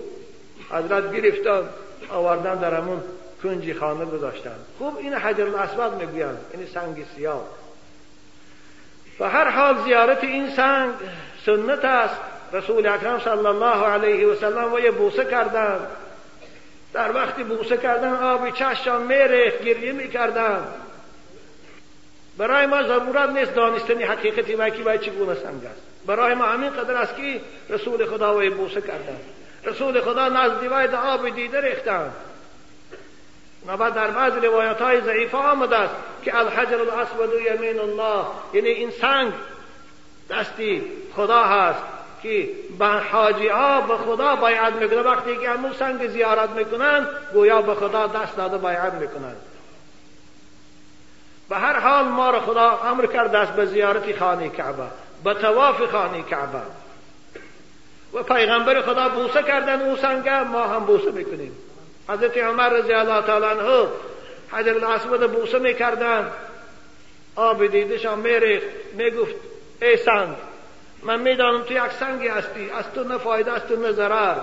[0.71, 1.69] حضرت گرفتن
[2.09, 3.03] آوردن در همون
[3.43, 4.55] کنجی خانه گذاشتن.
[4.77, 7.45] خوب این حجر الاسود می‌گویند این سنگ سیاه.
[9.19, 10.91] و هر حال زیارت این سنگ
[11.45, 12.15] سنت است.
[12.53, 15.87] رسول اکرم صلی الله علیه و سلم و یه بوسه کردن
[16.97, 20.67] در وقتی بوسه کردن آبی چشم میره گریه می‌کردن
[22.37, 25.81] برای ما ضرورت نیست دانستنی حقیقتی و کی باید چگونه سنگ است.
[26.05, 29.19] برای ما همین قدر است که رسول خدا و بوسه کردن
[29.63, 32.11] رسول خدا نزد وید آب دیده ریختن
[33.67, 38.91] و در بعض روایت های ضعیفه آمده است که الحجر الاسود یمین الله یعنی این
[38.91, 39.33] سنگ
[40.29, 40.83] دستی
[41.15, 41.96] خدا هست.
[42.23, 42.49] که
[42.79, 47.75] به حاجی ها به خدا بیعت می‌کنه وقتی که همون سنگ زیارت می‌کنن گویا به
[47.75, 49.35] خدا دست داده بیعت می‌کنن.
[51.49, 54.83] به هر حال ما را خدا امر کرده است به زیارت خانه کعبه
[55.23, 56.61] به تواف خانه کعبه.
[58.13, 61.51] و پیغمبر خدا بوسه کردن او سنگ ما هم بوسه می‌کنیم.
[62.09, 63.87] حضرت عمر رضی الله تعالی عنه
[64.51, 66.31] حجر الاسود بوسه می‌کردن.
[67.35, 69.35] آب دیدشان میریخت می‌گفت
[69.81, 70.35] ای سنگ
[71.03, 72.69] من می‌دانم تو یک سنگی هستی.
[72.69, 74.35] از تو نه فایده از تو نه ضرر.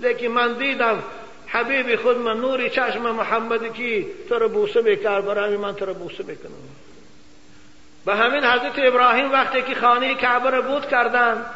[0.00, 1.02] لیکن من دیدم
[1.46, 5.24] حبیب خود من نوری چشم محمد کی تو رو بوسه می‌کرد.
[5.24, 6.52] برای من تو رو بوسه می‌کنم.
[8.06, 11.46] به همین حضرت ابراهیم وقتی که خانه کعبه رو بود کردن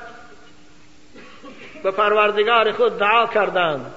[1.83, 3.95] به پروردگار خود دعا کردند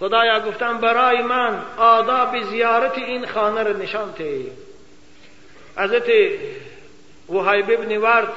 [0.00, 4.14] خدایا گفتم برای من آداب زیارت این خانه رو نشان
[5.76, 6.08] حضرت
[7.28, 8.28] وحیب ابن ورد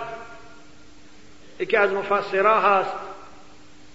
[1.60, 2.94] یکی از مفسرها هست.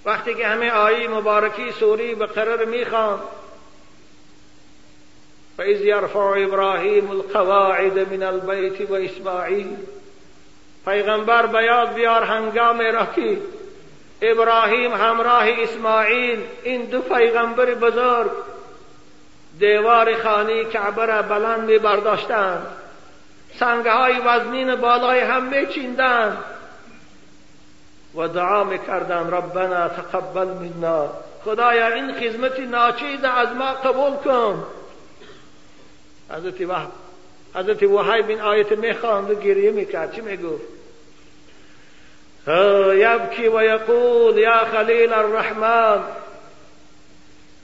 [0.05, 3.21] وقتی که همه آیه مبارکی سوری به قرار می‌خوان.
[5.57, 9.77] فإذ يرفع ابراهیم القواعد من البيت و اسماعیل
[10.85, 13.07] پیغمبر بیاد بیار هنگام را
[14.23, 18.31] ابراهیم همراه اسماعیل این دو پیغمبر بزرگ
[19.59, 22.67] دیوار خانه کعبه را بلند می برداشتند
[23.59, 26.45] سنگهای وزنین بالای هم می چیندند
[28.19, 31.09] و دعا می‌کردن ربنا تقبل منا.
[31.45, 34.65] خدایا این خدمت ناچیز از ما قبول کن.
[36.31, 36.89] حضرت وحب
[37.55, 40.13] حضرت وحی بین آیت می‌خواند و گریه می‌کرد.
[40.15, 40.79] چی می‌گفت؟
[42.93, 46.01] يبكي ويقول يا خليل الرحمن.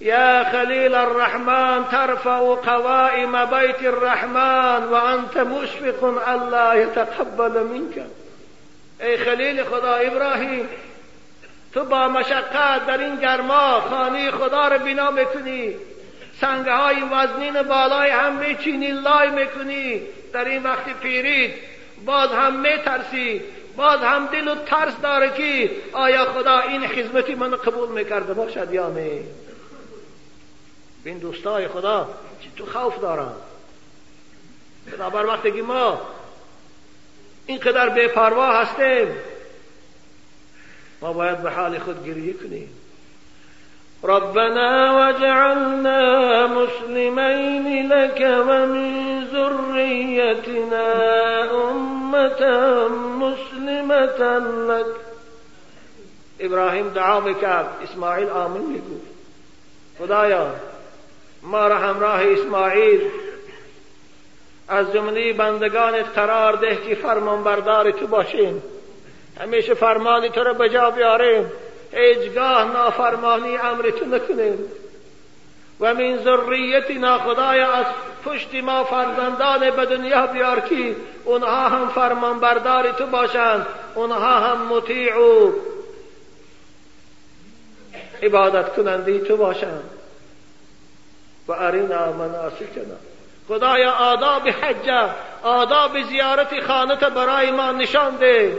[0.00, 8.06] يا خليل الرحمن ترفع قوائم بيت الرحمن وأنت مشفق ألا يتقبل منك
[9.00, 10.68] ای خلیل خدا ابراهیم
[11.74, 15.74] تو با مشقت در این گرما خانه خدا رو بنا می‌کنی.
[16.40, 20.02] سنگه های وزنین بالای هم میچینی لای می‌کنی.
[20.32, 21.54] در این وقت پیرید
[22.06, 23.42] باز هم میترسی
[23.76, 28.74] باز هم دل و ترس داره که آیا خدا این خدمتی من قبول می‌کرده باشد
[28.74, 29.20] یا نه؟
[31.04, 32.08] این دوستای خدا
[32.56, 33.32] تو خوف دارن؟
[34.92, 36.00] بنابر وقتی ما
[37.46, 39.08] اینقدر بپروا هستیم.
[41.02, 42.68] ما باید به حال خود گریه کنیم.
[44.02, 50.88] ربنا واجعلنا مسلمين لك ومن ذريتنا
[51.70, 52.88] أمة
[53.18, 54.38] مسلمة
[54.68, 54.86] لك
[56.40, 57.68] ابراهیم دعا میکرد.
[57.82, 59.14] اسماعیل آمین میگفت.
[59.98, 60.54] خدایا
[61.42, 63.00] ما را همراه اسماعیل
[64.68, 68.62] از جمله بندگانت قرار ده که فرمان بردار تو باشیم.
[69.40, 71.52] همیشه فرمانی تو را بجا بیاریم.
[71.92, 74.58] هیچگاه نافرمانی امر تو نکنیم.
[75.80, 77.86] و من ذریتنا خدایا از
[78.24, 84.66] پشت ما فرزندان به دنیا بیار که اونها هم فرمان بردار تو باشند اونها هم
[84.66, 85.52] مطیع و
[88.22, 89.90] عبادت کننده تو باشند
[91.48, 93.13] و ارینا مناسکنا.
[93.48, 95.10] خدایا آداب حج
[95.42, 98.58] آداب زیارت خانت برای ما نشان ده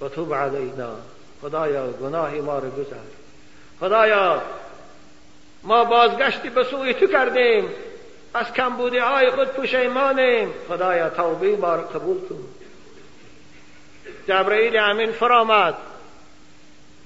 [0.00, 0.96] و توب علینا.
[1.42, 2.96] خدایا گناهی ما رو گذر
[3.80, 4.42] خدایا
[5.62, 7.68] ما بازگشتی به سوی تو کردیم.
[8.34, 10.54] از کمبودی های خود پشیمانیم.
[10.68, 12.44] خدایا توبه ما رو قبول کن.
[14.28, 15.74] جبرئیل امین فرامد.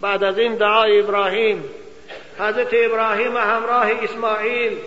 [0.00, 1.64] بعد از این دعای ابراهیم
[2.38, 4.78] حضرت ابراهیم همراه اسماعیل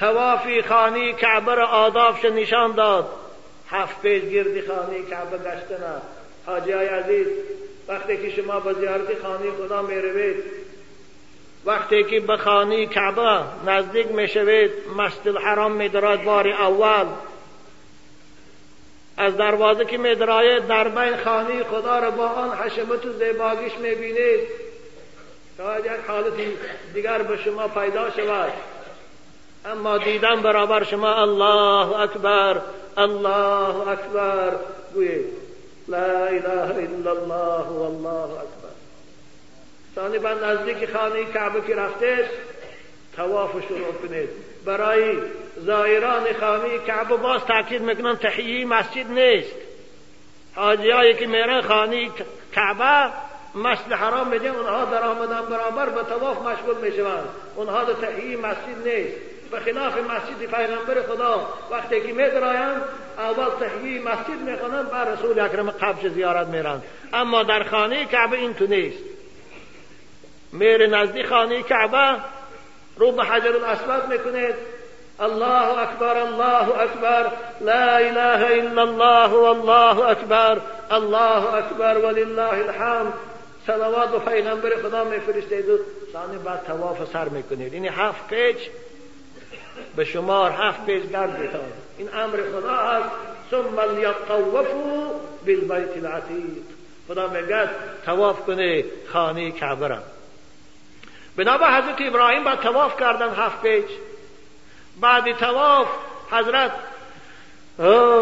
[0.00, 3.08] توافی خانی کعبه را آدابش نشان داد.
[3.70, 6.02] هفت پیش گردی خانی کعبه گشتن
[6.46, 7.26] حاجی های عزیز
[7.88, 10.44] وقتی که شما به زیارت خانه خدا می‌روید
[11.64, 17.06] وقتی که به خانه کعبه نزدیک می‌شوید مسجد الحرام میدراید بار اول.
[19.16, 24.40] از دروازه که میدراید در بین خانه خدا را با آن حشمت و زیباگیش می‌بینید.
[25.56, 26.56] شاید یک حالتی
[26.94, 28.52] دیگر به شما پیدا شود
[29.64, 32.60] اما دیدن برابر شما الله اکبر
[32.98, 34.52] الله اکبر
[34.94, 35.26] گویید
[35.88, 38.70] لا اله الا الله والله اکبر
[39.94, 42.30] ثانی بعد نزدیک خانه کعبه که رفته
[43.16, 44.28] تواف شروع کنید
[44.64, 45.18] برای
[45.56, 49.54] زائران خانه کعبه باز تاکید می‌کنم تحیی مسجد نیست
[50.54, 52.10] حاجیایی که میرن خانه
[52.54, 53.12] کعبه
[53.54, 58.88] مسجد حرام میگن اونها در آمدن برابر به تواف مشغول می‌شوند اونها در تحیی مسجد
[58.88, 61.48] نیست به خلاف مسجد پیغمبر خدا.
[61.70, 62.82] وقتی که میدرایند
[63.18, 66.82] اول تحیی مسجد می‌کنند بر رسول اکرم قبش زیارت میرند.
[67.12, 69.04] اما در خانه کعبه این تو نیست.
[70.52, 72.20] میره نزدیک خانه کعبه
[72.96, 74.54] رو به حجر الاسود می‌کنید
[75.20, 83.12] الله اکبر الله اکبر لا اله الا الله والله اکبر الله اکبر ولله الحمد.
[83.66, 85.78] صلوات به پیغمبر خدا میفرستید و
[86.12, 87.74] ثانی بعد تواف سر می‌کنید.
[87.74, 88.70] این هفت پیچ
[89.96, 91.60] به شمار هفت پیش گرد بتان
[91.98, 93.10] این امر خدا است
[93.50, 94.64] ثم لیطوفوا
[95.46, 96.62] بالبیت العتیق.
[97.08, 97.68] خدا میگه
[98.04, 99.98] تواف کنه خانه کعبه را.
[101.36, 103.90] بنابر حضرت ابراهیم بعد تواف کردن هفت پیش
[105.00, 105.88] بعد تواف
[106.30, 106.72] حضرت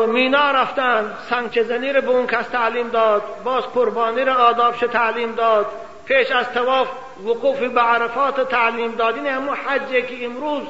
[0.09, 1.15] مینا رفتن.
[1.31, 3.23] سنگ رو به اون کس تعلیم داد.
[3.45, 5.67] باز قربانی رو آدابش تعلیم داد.
[6.05, 6.89] پیش از تواف
[7.25, 9.15] وقوف به عرفات تعلیم داد.
[9.15, 10.63] این همون حجه که امروز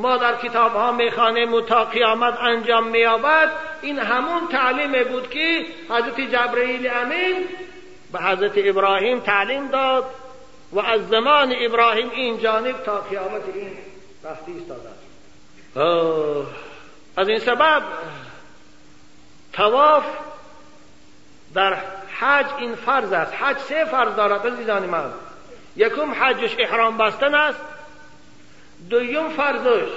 [0.00, 3.50] ما در کتاب ها می‌خوانیم تا قیامت انجام مییابد.
[3.82, 7.44] این همون تعلیم بود که حضرت جبرئیل امین
[8.12, 10.04] به حضرت ابراهیم تعلیم داد
[10.72, 13.70] و از زمان ابراهیم این جانب تا قیامت این
[14.24, 14.88] رفتی ایستاده.
[17.16, 17.82] از این سبب
[19.52, 20.04] تواف
[21.54, 21.76] در
[22.20, 23.32] حج این فرض است.
[23.34, 25.10] حج سه فرض دارد عزیزان من.
[25.76, 27.60] یکم حجش احرام بستن است.
[28.90, 29.90] دویم فرضش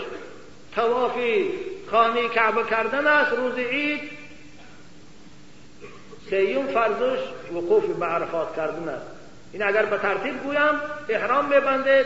[0.76, 1.50] توافی
[1.92, 4.12] خانه کعبه کردن است روز عید.
[6.30, 7.20] سیوم فرضش
[7.54, 9.06] وقوف به عرفات کردن است.
[9.54, 12.06] این اگر به ترتیب گویم احرام میبندید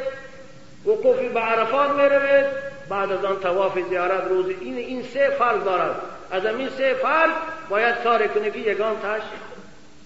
[0.85, 2.45] وقوف به عرفات می‌روید
[2.89, 6.01] بعد از آن تواف زیارت روز این این سه فرض دارد.
[6.31, 7.31] از این سه فرض
[7.69, 9.21] باید کار کنی که یگان تش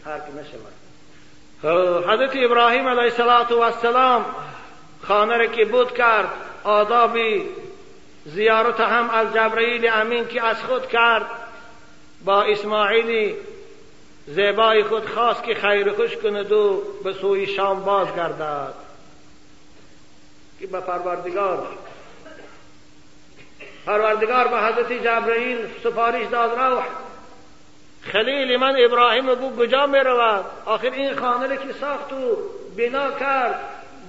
[0.06, 0.74] ترک نشود.
[2.10, 4.26] حضرت ابراهیم علیه السلام
[5.04, 6.30] خانه را که بود کرد
[6.64, 7.18] آداب
[8.26, 11.26] زیارت هم از جبرئیل امین که از خود کرد
[12.26, 13.36] با اسماعیلی
[14.28, 18.74] زیبای خود خواست که خیر خوش کند و به سوی شام بازگردد.
[20.60, 21.68] که به پروردگار
[23.86, 26.84] پروردگار به حضرت جبرئیل سفارش داد روح
[28.02, 32.38] خلیل من ابراهیم بو کجا می رود آخر این خانه که ساخت و
[32.78, 33.60] بنا کرد.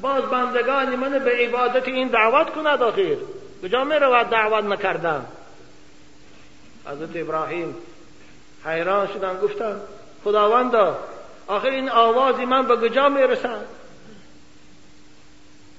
[0.02, 3.16] باز بندگان من به عبادت این دعوت کند آخر
[3.62, 5.26] کجا می رود دعوت نکردن؟
[6.86, 7.74] حضرت ابراهیم
[8.64, 9.80] حیران شدن گفتن
[10.24, 10.98] خداوندا
[11.46, 13.64] آخر این آوازی من به کجا می رسد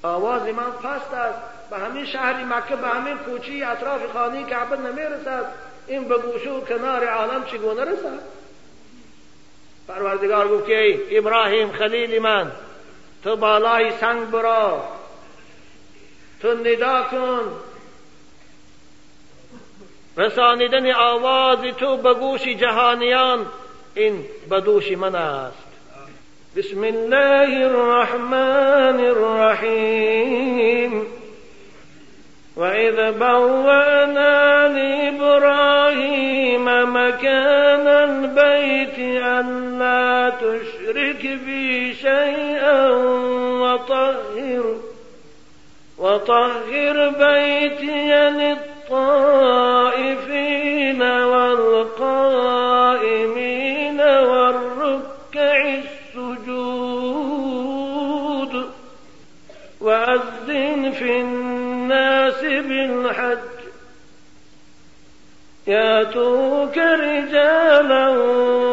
[0.04, 5.02] آواز من پست است به همین شهر مکه به همین کوچی اطراف خانه کعبه نمی
[5.02, 5.46] رسد
[5.88, 8.20] این به گوشه و کنار عالم چگونه رسد؟
[9.88, 12.52] پروردگار گفت که ابراهیم خلیل من
[13.24, 14.84] تو بالای سنگ برا
[16.42, 17.52] تو ندا کن.
[20.18, 23.46] رسانیدن آواز تو به گوش جهانیان
[23.96, 25.68] این به دوش من است.
[26.56, 31.08] بسم الله الرحمن الرحیم.
[32.58, 42.90] وإذ بوأنا لإبراهيم مكان البيت ألا تشرك بي شيئا
[43.62, 44.76] وطهر
[45.98, 49.44] وطهر بيتي للطائفين
[51.02, 52.74] والقائمين
[54.02, 55.82] والركع
[56.16, 56.94] السجود
[59.82, 61.22] وأذن في
[62.42, 63.38] بالحج.
[65.68, 68.10] ياتوك رجالا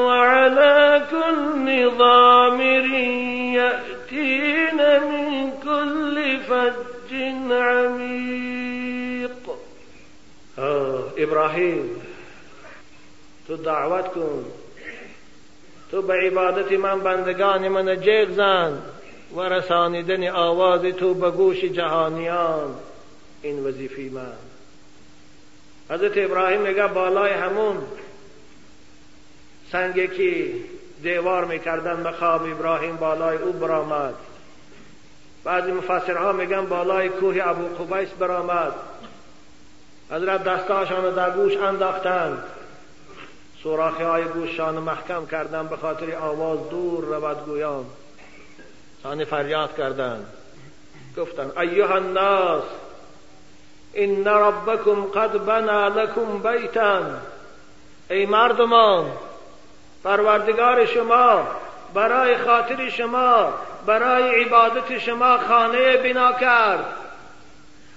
[0.07, 2.87] وعلى كل ضامر
[3.55, 7.13] يأتين من كل فج
[7.53, 9.45] عميق.
[10.59, 12.03] آه إبراهيم
[13.49, 14.45] تو دعوت کن
[15.93, 18.83] تو به عبادت من بندگان من جیغ زن.
[19.35, 22.75] و رسانیدن آواز تو به گوش جهانیان.
[23.43, 24.33] این وظیفه من
[25.91, 27.83] حضرت ابراهیم میگه بالای همون
[29.73, 30.55] سنگی که
[31.03, 34.15] دیوار می‌کردن مقام ابراهیم بالای او برآمد.
[35.45, 38.73] بعضی مفسرها میگن بالای کوه ابو قبیس برآمد.
[40.11, 42.45] حضرت دستاشان در گوش انداختند
[43.63, 47.85] سوراخی های گوششان محکم کردن به خاطر آواز دور رود گویان.
[49.03, 50.27] سانی فریاد کردند
[51.17, 52.63] گفتن ایها الناس
[53.95, 57.01] ان ربکم قد بنا لكم بیتا
[58.11, 59.05] ای مردمان
[60.05, 61.47] پروردگار شما
[61.95, 63.55] برای خاطر شما
[63.87, 66.85] برای عبادت شما خانه بنا کرد.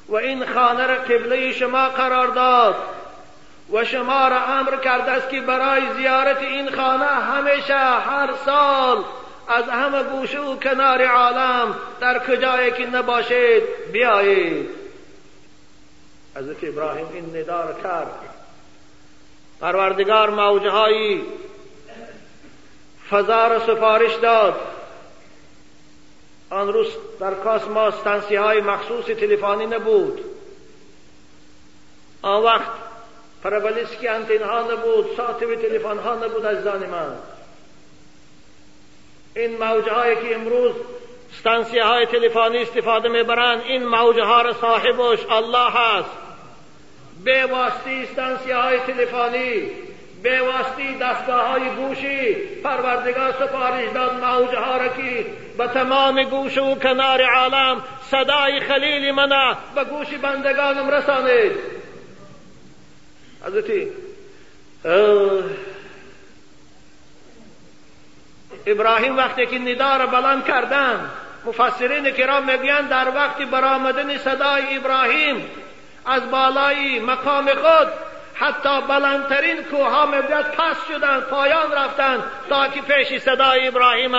[0.10, 2.76] و این خانه را قبله شما قرار داد.
[3.74, 9.04] و شما را امر کرده است که برای زیارت این خانه همیشه هر سال
[9.48, 14.83] از همه گوشه و کنار عالم در کجایی که نباشید بیایید.
[16.36, 18.20] حضرت ابراهیم این ندار کرد.
[19.62, 21.26] پروردگار موجهایی
[23.10, 24.60] فضا را سفارش داد.
[26.50, 26.88] آن روز
[27.20, 30.22] در کاسما ستانسی های مخصوص تلفنی نبود.
[32.22, 32.72] آن وقت
[33.44, 37.16] پرابلیسکی انتین ها نبود ساعت تلفن ها نبود از من.
[39.36, 40.76] این موجه هایی که امروز
[41.40, 46.23] ستانسی های تلفنی استفاده می‌برند این موجه ها را صاحبش الله هست
[47.24, 49.72] به واسطه ستانسی های تلفنی
[50.24, 52.34] به واسطه دستگاه های گوشی.
[52.64, 55.26] پروردگار سپارش داد موجه ها را که
[55.58, 59.58] به تمام گوش و کنار عالم صدای خلیل منه.
[59.76, 61.52] به گوش بندگانم رسانید.
[63.48, 63.92] حضرتی
[68.66, 71.10] ابراهیم وقتی که ندا را بلند کردن
[71.46, 75.50] مفسرین کرام می‌گویند در وقت برآمدن صدای ابراهیم
[76.06, 77.88] از بالای مقام خود.
[78.36, 82.24] حتی بلندترین کوها می‌گوید پس شدن پایان رفتن.
[82.50, 84.12] تا که پیش صدای ابراهیم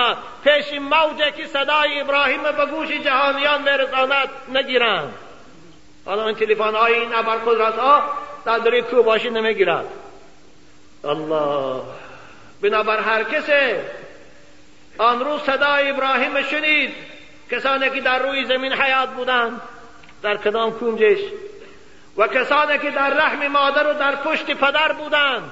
[0.43, 5.13] پیش موجه که صدای ابراهیم به گوش جهانیان میرساند نگیرند.
[6.05, 8.03] حالا این تلفن های این ابرقدرت ها
[8.45, 9.85] در دری باشی نمی‌گیرد
[11.03, 11.81] الله.
[12.61, 13.75] بنابر هر کسی.
[14.97, 16.93] آن روز صدای ابراهیم شنید.
[17.51, 19.61] کسانی که در روی زمین حیات بودند
[20.21, 21.19] در کدام کنجش
[22.17, 25.51] و کسانی که در رحم مادر و در پشت پدر بودند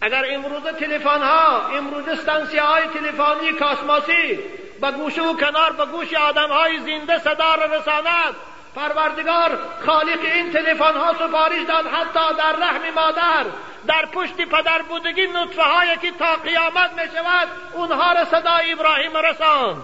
[0.00, 4.38] اگر امروز تلفن ها امروز استانسی های تلفنی کاسماسی
[4.80, 8.34] به گوشه و کنار به گوش آدم های زنده صدا را رساند
[8.76, 13.46] پروردگار خالق این تلفن ها سفارش داد حتی در رحم مادر
[13.86, 19.16] در پشت پدر بودگی نطفه هایی که تا قیامت می شود اونها را صدای ابراهیم
[19.16, 19.82] رساند.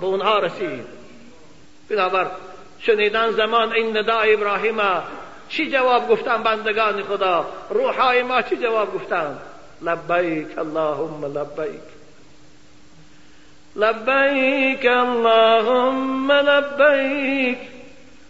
[0.00, 0.86] به اونها رسید.
[1.90, 2.26] بنابر
[2.86, 4.80] شنیدن زمان این ندای ابراهیم
[5.48, 9.38] چی جواب گفتن بندگان خدا؟ روحای ما چی جواب گفتن؟
[9.82, 11.82] لبیک اللهم لبیک.
[13.76, 17.58] لبیک اللهم لبیک.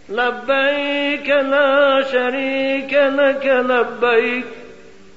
[0.09, 4.45] لبیک لا شریک لك لبیک.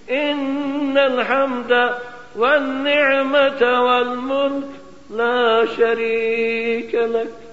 [0.08, 1.94] ان الحمد
[2.36, 4.70] والنعمة والملك
[5.10, 7.45] لا شریک لك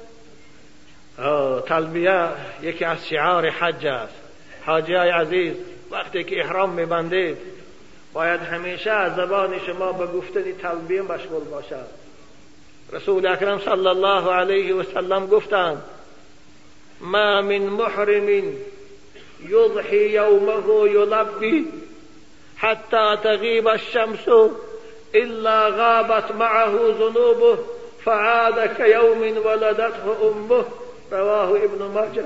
[1.66, 2.28] تلبیه
[2.62, 4.14] یکی از شعار حج است.
[4.66, 5.56] حاجی عزیز
[5.90, 7.36] وقتی که احرام میبندید
[8.12, 11.86] باید همیشه از زبان شما به گفتن تلبیه مشغول باشد.
[12.92, 15.82] رسول اکرم صلی الله علیه و سلم گفتند
[17.00, 18.28] ما من محرم
[19.48, 21.68] یضحی یومه یلبی
[22.56, 24.28] حتی تغیب الشمس
[25.14, 27.58] الا غابت معه ذنوبه
[28.04, 30.64] فعاد كيوم ولدته امه.
[31.12, 32.24] رواه ابن ماجه.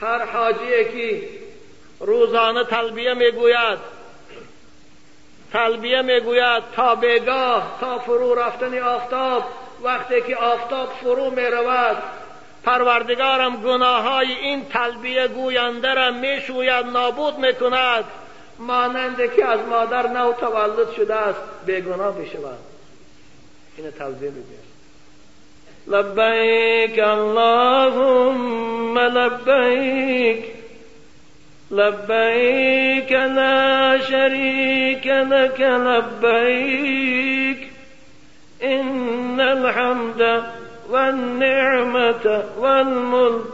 [0.00, 1.28] هر حاجی که
[2.00, 3.78] روزانه تلبیه می‌گوید
[5.52, 9.44] تلبیه می‌گوید تا بگاه تا فرو رفتن آفتاب
[9.82, 11.96] وقتی که آفتاب فرو می رود
[12.64, 18.04] پروردگارم گناه های این تلبیه گوینده را می‌شوید نابود می‌کند.
[18.58, 22.58] مانند که از مادر نو تولد شده است بیگناه بشود
[23.76, 24.63] این تلبیه بگوید
[25.88, 30.54] لبیک اللهم لبیک
[31.70, 37.58] لبيك لا شريك لك لبيك.
[38.62, 40.44] إن الحمد
[40.90, 43.52] والنعمة والملك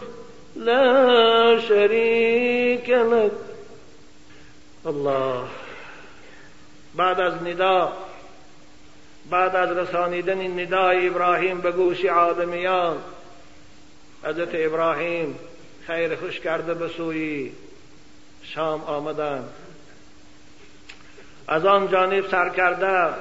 [0.57, 3.33] لا شريك لك.
[4.87, 5.49] الله
[6.95, 7.93] بعد از ندا
[9.31, 12.99] بعد از رسانیدن ندای ابراهیم به گوش آدمیان
[14.23, 15.39] حضرت ابراهیم
[15.87, 17.53] خیر خوش کرده به سوی
[18.43, 19.49] شام آمدند
[21.49, 23.15] از آن جانب سر کرده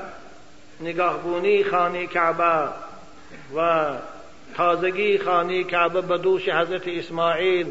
[0.81, 2.69] نگاهبونی خانه کعبه
[3.55, 3.87] و
[4.55, 7.67] تازگی خانه کعبه به دوش حضرت اسماعیل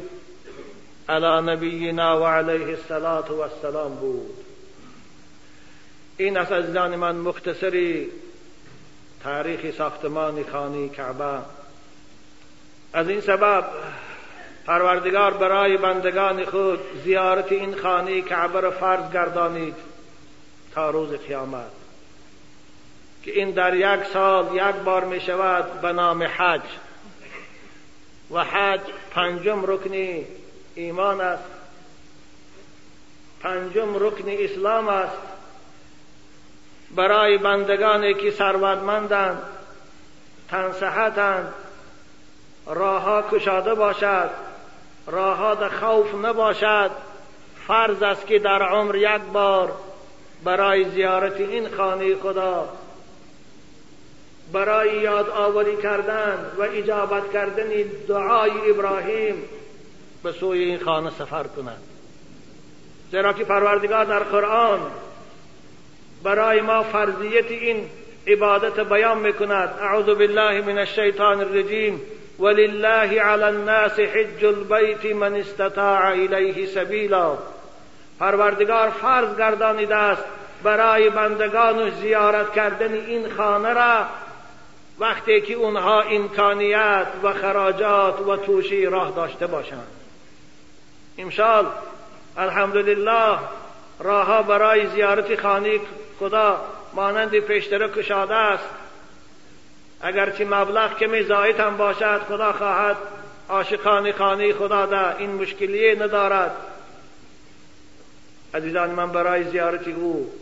[1.09, 4.45] علی نبینا و علیه السلام بود.
[6.17, 8.09] این از عزیزان من مختصری
[9.23, 11.39] تاریخ ساختمان خانه کعبه.
[12.93, 13.65] از این سبب
[14.67, 19.75] پروردگار برای بندگان خود زیارت این خانه کعبه را فرض گردانید
[20.75, 21.71] تا روز قیامت
[23.23, 26.63] که این در یک سال یک بار می شود به نام حج.
[28.31, 30.25] و حج پنجم رکن
[30.75, 31.45] ایمان است
[33.41, 35.38] پنجم رکن اسلام است.
[36.97, 39.43] برای بندگانی که ثروتمندند
[40.51, 41.55] تنصحتند
[42.67, 44.31] راهها کشاده باشد
[45.07, 46.91] راهاد خوف نباشد.
[47.67, 49.73] فرض است که در عمر یک بار
[50.45, 52.69] برای زیارت این خانه خدا
[54.53, 57.69] برای یاد آوری کردن و اجابت کردن
[58.09, 59.45] دعای ابراهیم
[60.23, 61.83] به سوی این خانه سفر کنند.
[63.11, 64.81] زیرا که پروردگار در قرآن
[66.23, 67.91] برای ما فرضیت این
[68.27, 69.75] عبادت بیان می‌کند.
[69.81, 72.01] اعوذ بالله من الشیطان الرجیم.
[72.39, 77.39] ولله على الناس حج البيت من استطاع الیه سبیلا.
[78.21, 80.25] پروردگار فرض گردانیده است
[80.63, 84.07] برای بندگان زیارت کردن این خانه را
[84.99, 89.87] وقتی که اونها امکانیت و خراجات و توشی راه داشته باشند.
[91.19, 91.67] امشال
[92.37, 93.39] الحمدلله
[94.01, 95.81] راهها برای زیارت خانه
[96.19, 96.65] خدا
[96.95, 98.69] مانند پیشتر کشاده است.
[100.01, 102.97] اگرچه مبلغ کمی زاید هم باشد خدا خواهد
[103.49, 106.57] عاشقان خانه خدا ده این مشکلی ندارد.
[108.55, 110.33] عزیزان من برای زیارت او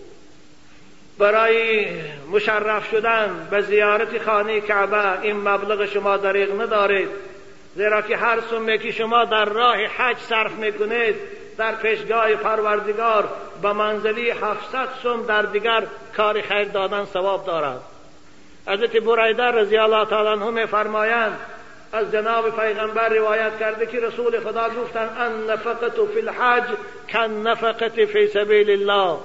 [1.19, 1.87] برای
[2.31, 7.09] مشرف شدن به زیارت خانه کعبه این مبلغ شما دریغ ندارید.
[7.77, 11.17] زیرا که هر سمه که شما در راه حج صرف می‌کنید
[11.59, 13.29] در پیشگاه پروردگار
[13.63, 15.83] به منزلی 700 سم در دیگر
[16.17, 17.81] کار خیر دادن ثواب دارد.
[18.69, 21.39] حضرت بریده رضی الله تعالی عنه میفرمایند
[21.93, 26.65] از جناب پیغمبر روایت کرده که رسول خدا گفتن ان نفقت فی الحج
[27.13, 29.19] کن نفقت فی سبیل الله.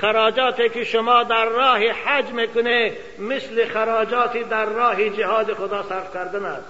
[0.00, 6.44] خراجاتی که شما در راه حج می‌کنه مثل خراجاتی در راه جهاد خدا صرف کردن
[6.44, 6.64] است.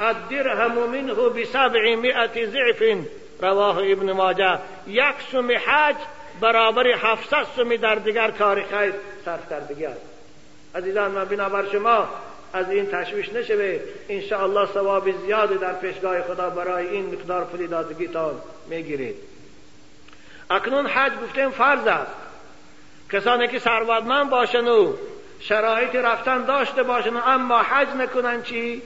[0.00, 2.82] الدرهم منه بسبعمائة ضعف.
[3.40, 4.58] رواه ابن ماجه.
[4.86, 5.96] یک سوم حج
[6.40, 10.00] برابر 700 سومی در دیگر کار خیر صرف کردگی است.
[10.74, 12.08] عزیزان من بنابر شما
[12.52, 13.80] از این تشویش نشوه
[14.32, 18.34] الله ثواب زیاد در پیشگاه خدا برای این مقدار پولی دادگیتان
[18.68, 19.16] می‌گیرید.
[20.50, 22.12] اکنون حج گفتیم فرض است.
[23.12, 24.92] کسانی که ثروتمند باشن و
[25.40, 28.82] شرایط رفتن داشته باشن اما حج نکنن چی؟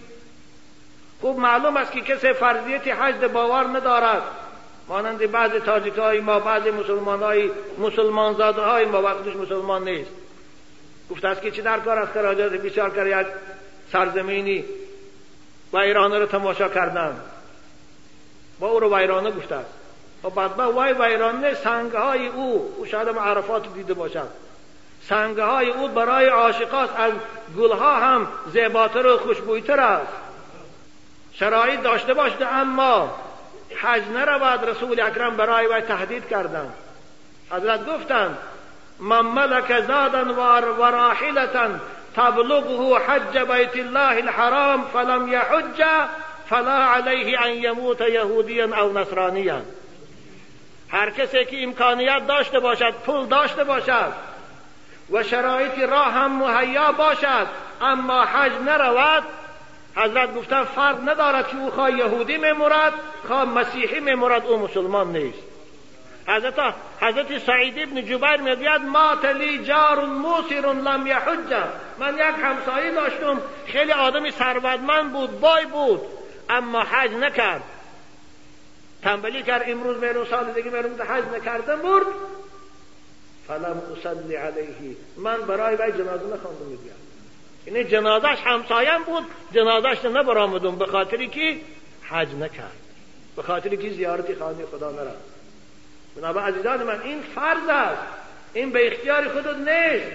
[1.21, 4.23] خوب معلوم است که کسی فرضیت حج باور ندارد.
[4.89, 10.11] مانند بعض تاجیک های ما بعض مسلمان های مسلمان زاده های ما وقتش مسلمان نیست.
[11.11, 13.27] گفته است که چی در کار است خراجات بسیار کرد یک
[13.93, 14.65] سرزمینی
[15.73, 17.21] و ایران رو تماشا کردن.
[18.61, 19.71] با او رو ویرانه گفته است.
[20.25, 24.29] و بعد با وای ویرانه سنگ های او او شاید عرفات دیده باشد
[25.09, 27.13] سنگ های او برای عاشقات از
[27.59, 30.13] گلها هم زیباتر و خوشبویتر است.
[31.33, 33.15] شرایط داشته باشد اما
[33.77, 36.73] حج نرود رسول اکرم برای وی تهدید کردند.
[37.51, 38.39] حضرت گفتند
[38.99, 40.35] من ملک زادا
[40.79, 41.69] و راحلتا
[42.17, 45.85] تبلغه حج بیت الله الحرام فلم يحج
[46.49, 49.61] فلا علیه ان یموت یهودیا او نصرانیا.
[50.89, 54.13] هر کسی که امکانیت داشته باشد پول داشته باشد
[55.13, 57.47] و شرایط راه هم مهیا باشد
[57.81, 59.23] اما حج نرود
[59.97, 62.93] حضرت گفتن فرق ندارد که او خواه یهودی میمورد
[63.27, 65.43] خواه مسیحی میمورد او مسلمان نیست.
[66.27, 71.55] حضرت حضرت سعید ابن جبیر می‌گوید ما لی جار موسر لم یحج
[71.99, 76.01] من یک همسایه داشتم خیلی آدمی ثروتمند بود بای بود
[76.51, 77.63] اما حج نکرد.
[79.03, 82.07] تنبلی کرد امروز میرون سال دیگه میرون حج نکردم برد
[83.49, 84.97] فلم اصلی علیه.
[85.17, 86.67] من برای وی جنازه نخواندم.
[86.71, 87.02] می‌گوید
[87.65, 91.61] این جنازش همسایم بود جنازش نبرامدم به خاطری که
[92.03, 92.77] حج نکرد.
[93.37, 95.33] به خاطری که زیارتی خانه خدا نرفت.
[96.17, 98.03] بنابر عزیزان من این فرض است.
[98.55, 100.13] این به اختیار خودت نیست.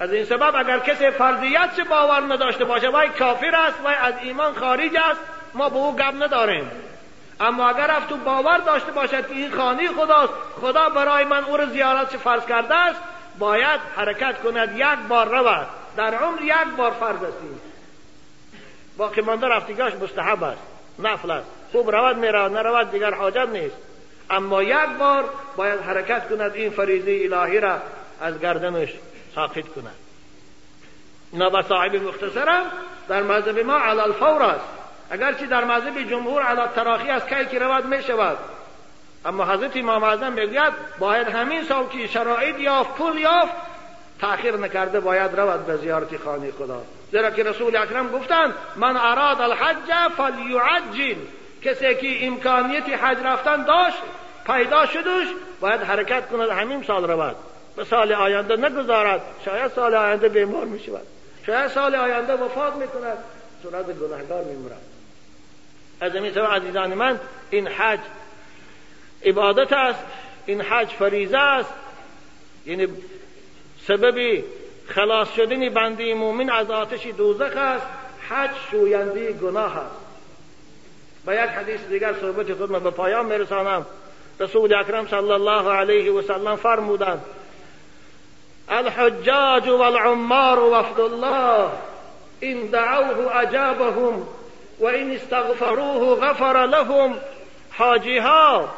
[0.00, 4.14] از این سبب اگر کسی فرضیت چه باور نداشته باشه وای کافر است وای از
[4.22, 5.20] ایمان خارج است
[5.54, 6.70] ما به او گپ نداریم.
[7.40, 11.66] اما اگر افت باور داشته باشد که این خانه خداست خدا برای من او را
[11.66, 13.00] زیارت فرض کرده است
[13.38, 15.66] باید حرکت کند یک بار رود
[15.96, 17.38] در عمر یک بار فرض است
[18.98, 20.60] باقی مانده رفتگاش مستحب است.
[20.98, 21.46] نفل است.
[21.72, 23.76] خوب رود می‌رود نرود دیگر حاجت نیست.
[24.30, 25.24] اما یک بار
[25.56, 27.78] باید حرکت کند این فریضه الهی را
[28.20, 28.88] از گردنش
[29.34, 29.94] ساقط کند.
[31.32, 32.64] اینا با صاحب مختصرم.
[33.08, 34.64] در مذهب ما علی الفور است.
[35.10, 38.38] اگرچه در مذهب جمهور علی تراخی است که که رود می شود
[39.24, 43.52] اما حضرت امام اعظم می‌گوید باید همین سال که شرایط یافت پول یافت
[44.20, 46.82] تأخیر نکرده باید رود به زیارت خانه خدا.
[47.10, 51.18] زیرا که رسول اکرم گفتند من اراد الحج فلیعجل.
[51.62, 53.98] کسی که امکانیت حج رفتن داشت
[54.46, 55.26] پیدا شدش
[55.60, 57.36] باید حرکت کند همین سال رود.
[57.76, 59.20] به سال آینده نگذارد.
[59.44, 61.06] شاید سال آینده بیمار می شود
[61.46, 63.18] شاید سال آینده وفات می کند
[63.62, 64.82] صورت گناهگار می مرد
[66.00, 68.00] از این سبب عزیزان من این حج
[69.24, 70.04] عبادت است
[70.46, 71.74] این حج فریضه است.
[72.66, 72.88] یعنی
[73.86, 74.44] سبب
[74.88, 77.86] خلاص شدن بنده مومن از آتش دوزخ است.
[78.28, 79.96] حج شوینده گناه است.
[81.26, 83.86] با یک حدیث دیگر صحبت خود به پایان میرسانم.
[84.40, 87.24] رسول اکرم صلی الله علیه و سلم فرمودند
[88.68, 91.68] الحجاج والعمار وفد الله
[92.42, 94.26] ان دعوه اجابهم
[94.80, 97.14] و این استغفروه غفر لهم.
[97.78, 98.68] حاجی ها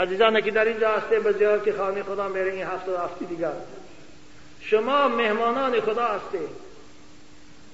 [0.00, 3.52] عزیزان که در اینجا هسته به زیارت خانه خدا میره این هفته هفته دیگر.
[4.60, 6.64] شما مهمانان خدا هستید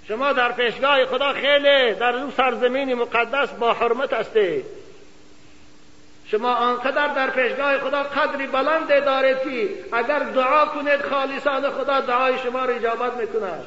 [0.09, 4.65] شما در پیشگاه خدا خیلی در اون سرزمین مقدس با حرمت هستید
[6.27, 12.39] شما آنقدر در پیشگاه خدا قدری بلند دارید که اگر دعا کنید خالصان خدا دعای
[12.39, 13.67] شما را اجابت می‌کند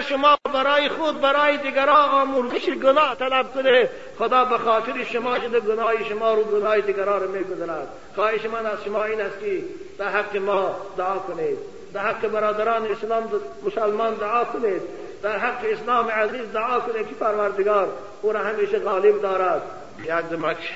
[0.00, 3.88] شما برای خود برای دیگران آمرزش گناه طلب کنه.
[4.18, 8.84] خدا به خاطر شما شده گناه شما رو گناه دیگران رو میگذرد خواهش من از
[8.84, 9.62] شما این است که
[9.98, 11.58] در حق ما دعا کنید.
[11.94, 13.30] در حق برادران اسلام
[13.66, 14.82] مسلمان دعا کنید.
[15.22, 17.88] در حق اسلام عزیز دعا کنید که پروردگار
[18.22, 19.62] او را همیشه غالب دارد.
[20.04, 20.72] یک دمک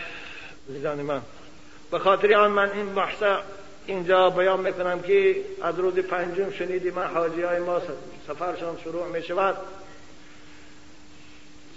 [0.70, 1.20] عزیزان من.
[1.90, 3.22] به خاطر آن من این بحث
[3.86, 7.80] اینجا بیان می‌کنم که از روز پنجم شنیدی من حاجی های ما
[8.28, 9.56] سفرشان شروع می شود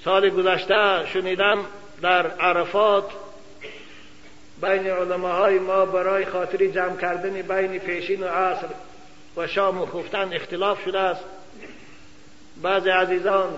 [0.04, 1.66] سال گذشته شنیدم
[2.02, 3.10] در عرفات
[4.62, 8.68] بین علماهای ما برای خاطر جمع کردن بین پیشین و عصر
[9.38, 11.24] و شام و خفتن اختلاف شده است.
[12.62, 13.58] بعض عزیزان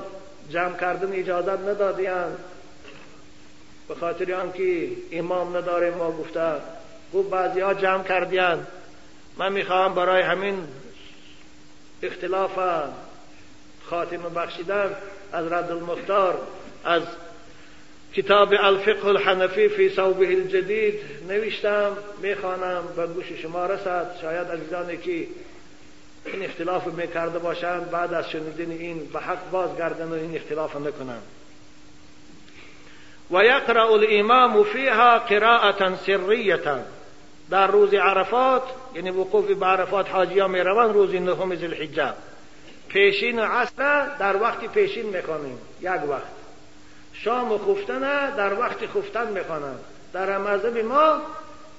[0.50, 2.38] جمع کردن اجازت ندادیان.
[3.88, 6.54] به خاطر آنکه امام نداره ما گفته
[7.12, 8.68] خوب بعضی ها جمع کردیان.
[9.38, 10.68] من می‌خواهم برای همین
[12.04, 12.60] اختلاف
[13.84, 14.95] خاتمه بخشیدن
[15.34, 16.41] از رد المختار
[16.86, 17.04] از
[18.14, 24.16] کتاب الفقه الحنفی فی صوبه الجدید نوشتم می‌خوانم به گوش شما رسد.
[24.22, 25.28] شاید عزیزانی که
[26.26, 31.24] این اختلاف می‌کرده باشند بعد از شنیدن این به حق بازگردن و این اختلاف نکنند.
[33.32, 36.58] و یقرأ الامام فیها قراءة سریه
[37.52, 38.64] در روز عرفات
[38.95, 41.89] یعنی وقوف به عرفات حاجی ها می‌روند روز نهم ذی
[42.88, 46.39] پیشین عصر در وقت پیشین می‌خوانیم یک وقت.
[47.14, 49.80] شام و خفتن در وقت خفتن می‌خوانند.
[50.14, 51.22] در مذهب ما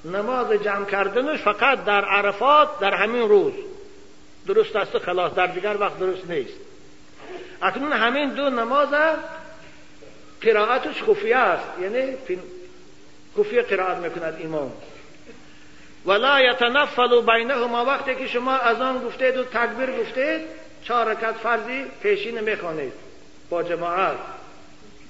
[0.05, 3.53] نماز جمع کردنش فقط در عرفات در همین روز.
[4.47, 5.35] درست است خلاص.
[5.35, 6.55] در دیگر وقت درست نیست.
[7.63, 8.89] اکنون همین دو نماز
[10.41, 11.81] قرائتش خفیه است.
[11.81, 12.17] یعنی
[13.39, 14.73] خفیه قرائت می‌کند امام.
[16.07, 20.41] ولا یتنفل بینهما وقتی که شما از آن گفتید و تکبیر گفتید
[20.85, 22.93] چهار رکعت فرضی پیشین می‌خوانید
[23.51, 24.17] با جماعت.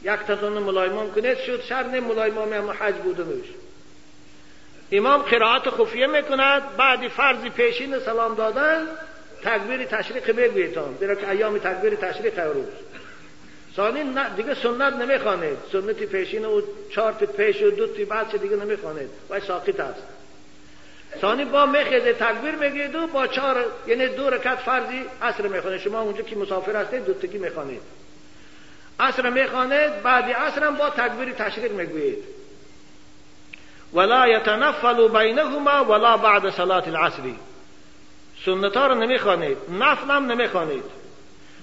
[0.03, 3.47] یک تزان ملایمان کنید شد شرط ملایمان هم حج بودنش.
[4.93, 8.87] امام قرائت خفیه می‌کند بعد فرضی پیشین سلام دادن
[9.45, 12.67] تکبیر تشریق بگویتان برای که ایام تکبیر تشریق روز.
[13.77, 14.05] ثانی
[14.37, 15.59] دیگه سنت نمی‌خوانید.
[15.73, 19.11] سنتی پیشین و چهار پیش و دو تی بعد دیگه نمی‌خوانید.
[19.31, 20.03] و ساقط است.
[21.21, 26.01] ثانی با میخیزه تکبیر میگید و با چهار یعنی دو رکعت فرضی عصر می‌خوانید شما
[26.01, 27.83] اونجا که مسافر هستید دو تگی می‌خوانید.
[29.01, 32.25] عصر می‌خوانید بعدی عصر هم با تکبیر تشریق می‌گویید.
[33.95, 37.37] ولا یتنفل بینهما ولا بعد صلات العصری
[38.45, 40.85] سنت ها رو نمی‌خوانید نفل هم نمی‌خوانید.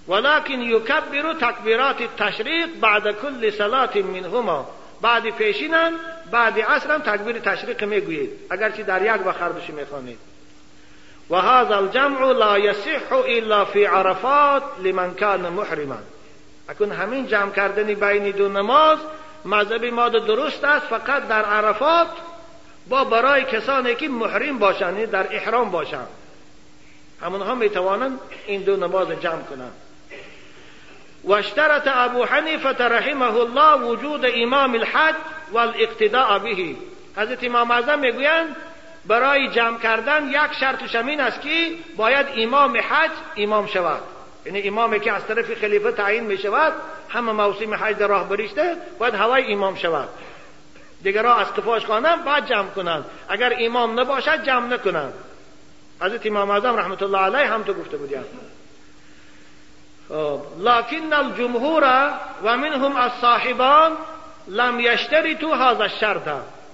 [0.07, 4.69] ولكن یکبر تکبیرات التشریق بعد کل صلات منهما.
[5.01, 5.93] بعد پیشینم
[6.31, 8.29] بعد عصرم تکبیر تشریق می‌گویید.
[8.49, 10.19] اگرچه در یک وقت هر می‌خوانید.
[11.29, 15.97] و هذا الجمع لا يصح الا في عرفات لمن كان محرما.
[16.69, 18.97] اکن همین جمع کردن بین دو نماز
[19.45, 22.07] مذهب ما درست است فقط در عرفات
[22.89, 26.07] با برای کسانی که محرم باشند یعنی در احرام باشند
[27.21, 29.73] همونها می‌توانند این دو نماز جمع کنند
[31.27, 35.15] واشترط ابو حنیفه رحمه الله وجود امام الحج
[35.51, 36.75] والاقتداء به.
[37.17, 38.55] حضرت امام اعظم می‌گویند
[39.05, 44.01] برای جمع کردن یک شرط شمین است که باید امام حج امام شود.
[44.45, 46.73] یعنی امامی که از طرف خلیفه تعیین می شود
[47.09, 50.09] همه موسم حج در راه بریشته باید هوای امام شود.
[51.03, 53.05] دیگرها از قفاش خوانند بعد جمع کنند.
[53.29, 55.13] اگر امام نباشد جمع نکنند.
[56.01, 58.25] حضرت امام اعظم رحمت الله علیه هم تو گفته بودیم
[60.09, 61.83] خب، لكن الجمهور
[62.43, 63.91] و منهم الصاحبان
[64.47, 66.27] لم يشترطوا هذا الشرط.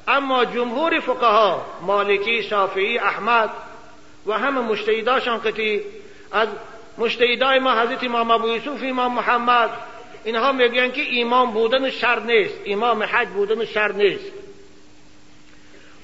[0.07, 3.49] اما جمهور فقها مالکی شافعی احمد
[4.25, 5.83] و همه مشتهداشان که
[6.31, 6.47] از
[6.97, 9.69] مشتهدای ما حضرت امام ابو یوسف امام محمد
[10.23, 12.55] اینها میگن که امام بودن شر نیست.
[12.65, 14.31] امام حج بودن شر نیست.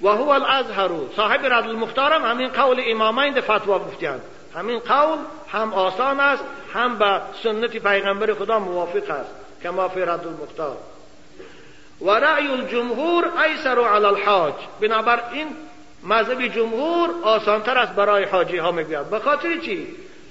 [0.02, 0.90] و هو الازهر.
[1.16, 4.22] صاحب رد المختارم همین قول امامین فتوا گفتند
[4.56, 5.18] همین قول
[5.52, 6.44] هم آسان است
[6.74, 9.32] هم به سنت پیغمبر خدا موافق است
[9.64, 10.78] کما فی رد المختار.
[12.02, 14.54] و رأی الجمهور ایسر علی الحاج.
[14.82, 15.48] بنابراین
[16.04, 19.10] مذهب جمهور آسانتر است برای حاجی ها می‌گوید.
[19.10, 19.88] به خاطر چی؟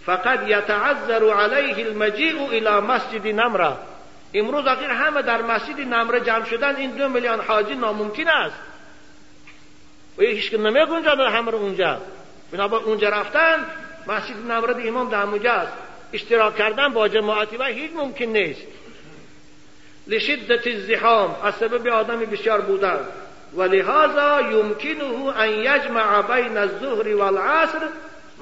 [0.06, 3.72] فقط یتعذر علیه المجیع الى مسجد نمره.
[4.34, 8.56] امروز اخیر همه در مسجد نمره جمع شدن این دو میلیون حاجی ناممکن است.
[10.18, 11.98] و هیچ که نمیگنجاند همه اونجا.
[12.52, 13.66] بنابر اونجا رفتن
[14.08, 15.72] مسجد نمرد امام در اونجا است.
[16.12, 18.62] اشتراک کردن با جماعتی و هیچ ممکن نیست.
[20.06, 23.00] لشدت الزحام از سبب آدم بسیار بودن.
[23.56, 27.80] ولهذا يمكنه ان يجمع بين الظهر والعصر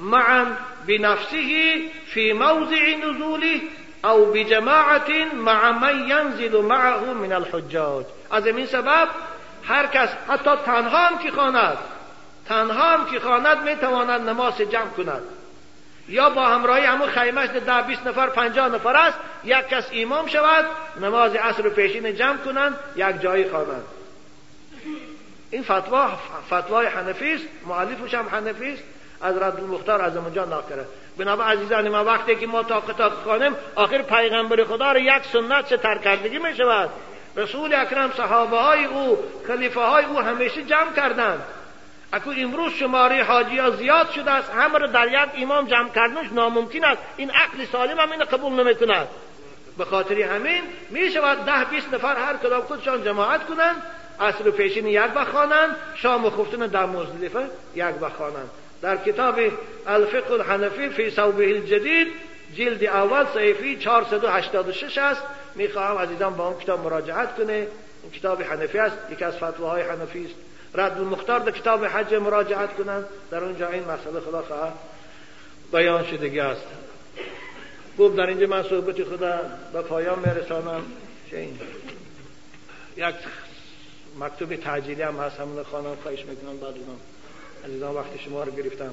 [0.01, 0.57] معا
[0.87, 3.61] بنفسه في موضع نزوله
[4.05, 8.05] او بجماعة مع من ينزل معه من الحجاج.
[8.31, 9.09] از این سبب
[9.65, 11.79] هر کس حتی تنها هم که خواند
[12.49, 15.23] تنها هم که خواند می‌تواند نماز جمع کند.
[16.09, 20.65] یا با همراهی همون خیمش ده بیست نفر پنجاه نفر است یک کس امام شود
[21.01, 23.85] نماز عصر پیشین جمع کنند یک جایی خوانند
[25.51, 26.11] این فتوا
[26.47, 28.83] فتوای حنفی است معلفش هم حنفی است.
[29.23, 30.85] از رد المختار از اونجا ناکره
[31.19, 35.69] بنابر عزیزان ما وقتی که ما تا قطع خانم آخر پیغمبر خدا را یک سنت
[35.69, 36.91] چه ترک کردگی می شود
[37.37, 41.41] رسول اکرم صحابه های او خلیفه های او همیشه جمع کردند.
[42.13, 44.51] اکو امروز شماره حاجی ها زیاد شده است.
[44.51, 47.03] همه رو در یک امام جمع کردنش ناممکن است.
[47.17, 49.09] این عقل سالم هم این قبول نمی کند
[49.79, 53.83] به خاطر همین می شود ده بیست نفر هر کدام خودشان جماعت کنند
[54.21, 58.51] اصل و پیشین یک بخوانند شام و خفتن در مزدلفه یک بخوانند
[58.83, 59.41] در کتاب
[59.87, 62.09] الفقه الحنفی فی صوبه الجدید
[62.55, 65.23] جلد اول صحیفی 486 است.
[65.55, 67.53] می‌خواهم عزیزان با اون کتاب مراجعت کنه.
[67.53, 68.97] این کتاب حنفی است.
[69.11, 70.35] یکی از فتواهای حنفی است.
[70.77, 74.73] رد المختار در کتاب حج مراجعت کنند در اونجا این مسئله خواهد
[75.73, 76.67] بیان شدگی است.
[77.97, 79.41] خوب در اینجا من صحبت خدا
[79.73, 80.83] به پایان میرسانم.
[82.97, 83.15] یک
[84.21, 87.01] مکتوب تعجیلی هم هست همون خانم خواهش می‌کنم بعد اونم.
[87.65, 88.93] عزیزان وقت شما رو گرفتم.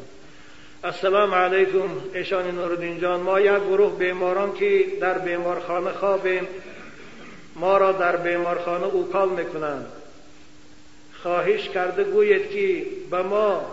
[0.83, 3.19] السلام علیکم ایشان نوردین جان.
[3.19, 6.47] ما یک گروه بیماران که در بیمارخانه خوابیم
[7.55, 9.85] ما را در بیمارخانه اوکال می‌کنند
[11.23, 13.65] خواهش کرده گوید که به ما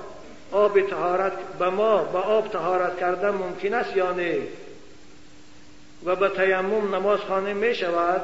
[0.53, 4.39] آب تهارت به ما به آب تهارت کردن ممکن است یا نه؟
[6.05, 8.21] و به تیمم نماز خانه می شود.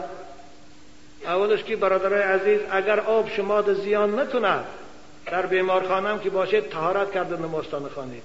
[1.24, 4.64] اولش که برادرای عزیز اگر آب شما ده زیان نکند
[5.26, 8.16] در بیمارخانه هم که باشید تهارت کرده نمازتان خانه.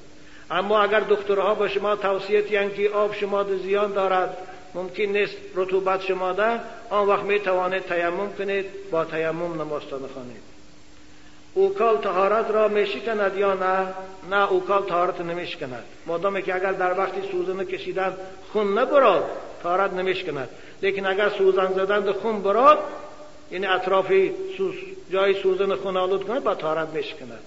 [0.51, 4.37] اما اگر دکترها به شما توصیه یعنی که آب شما ده زیان دارد
[4.75, 10.50] ممکن نیست رطوبت شما ده آن وقت می توانید تیمم کنید با تیمم نمازتان خانید
[11.53, 13.87] اوکال تهارت را میشکند یا نه؟
[14.29, 15.83] نه اوکال تهارت نمیشکند.
[16.05, 18.13] مادامی که اگر در وقتی سوزن کشیدن
[18.53, 19.23] خون نبراد
[19.63, 20.49] تهارت نمیشکند.
[20.81, 22.79] لیکن اگر سوزن زدن خون براد
[23.51, 24.75] یعنی اطرافی سوز
[25.11, 27.39] جای سوزن خون آلود کنه با تهارت میشکند.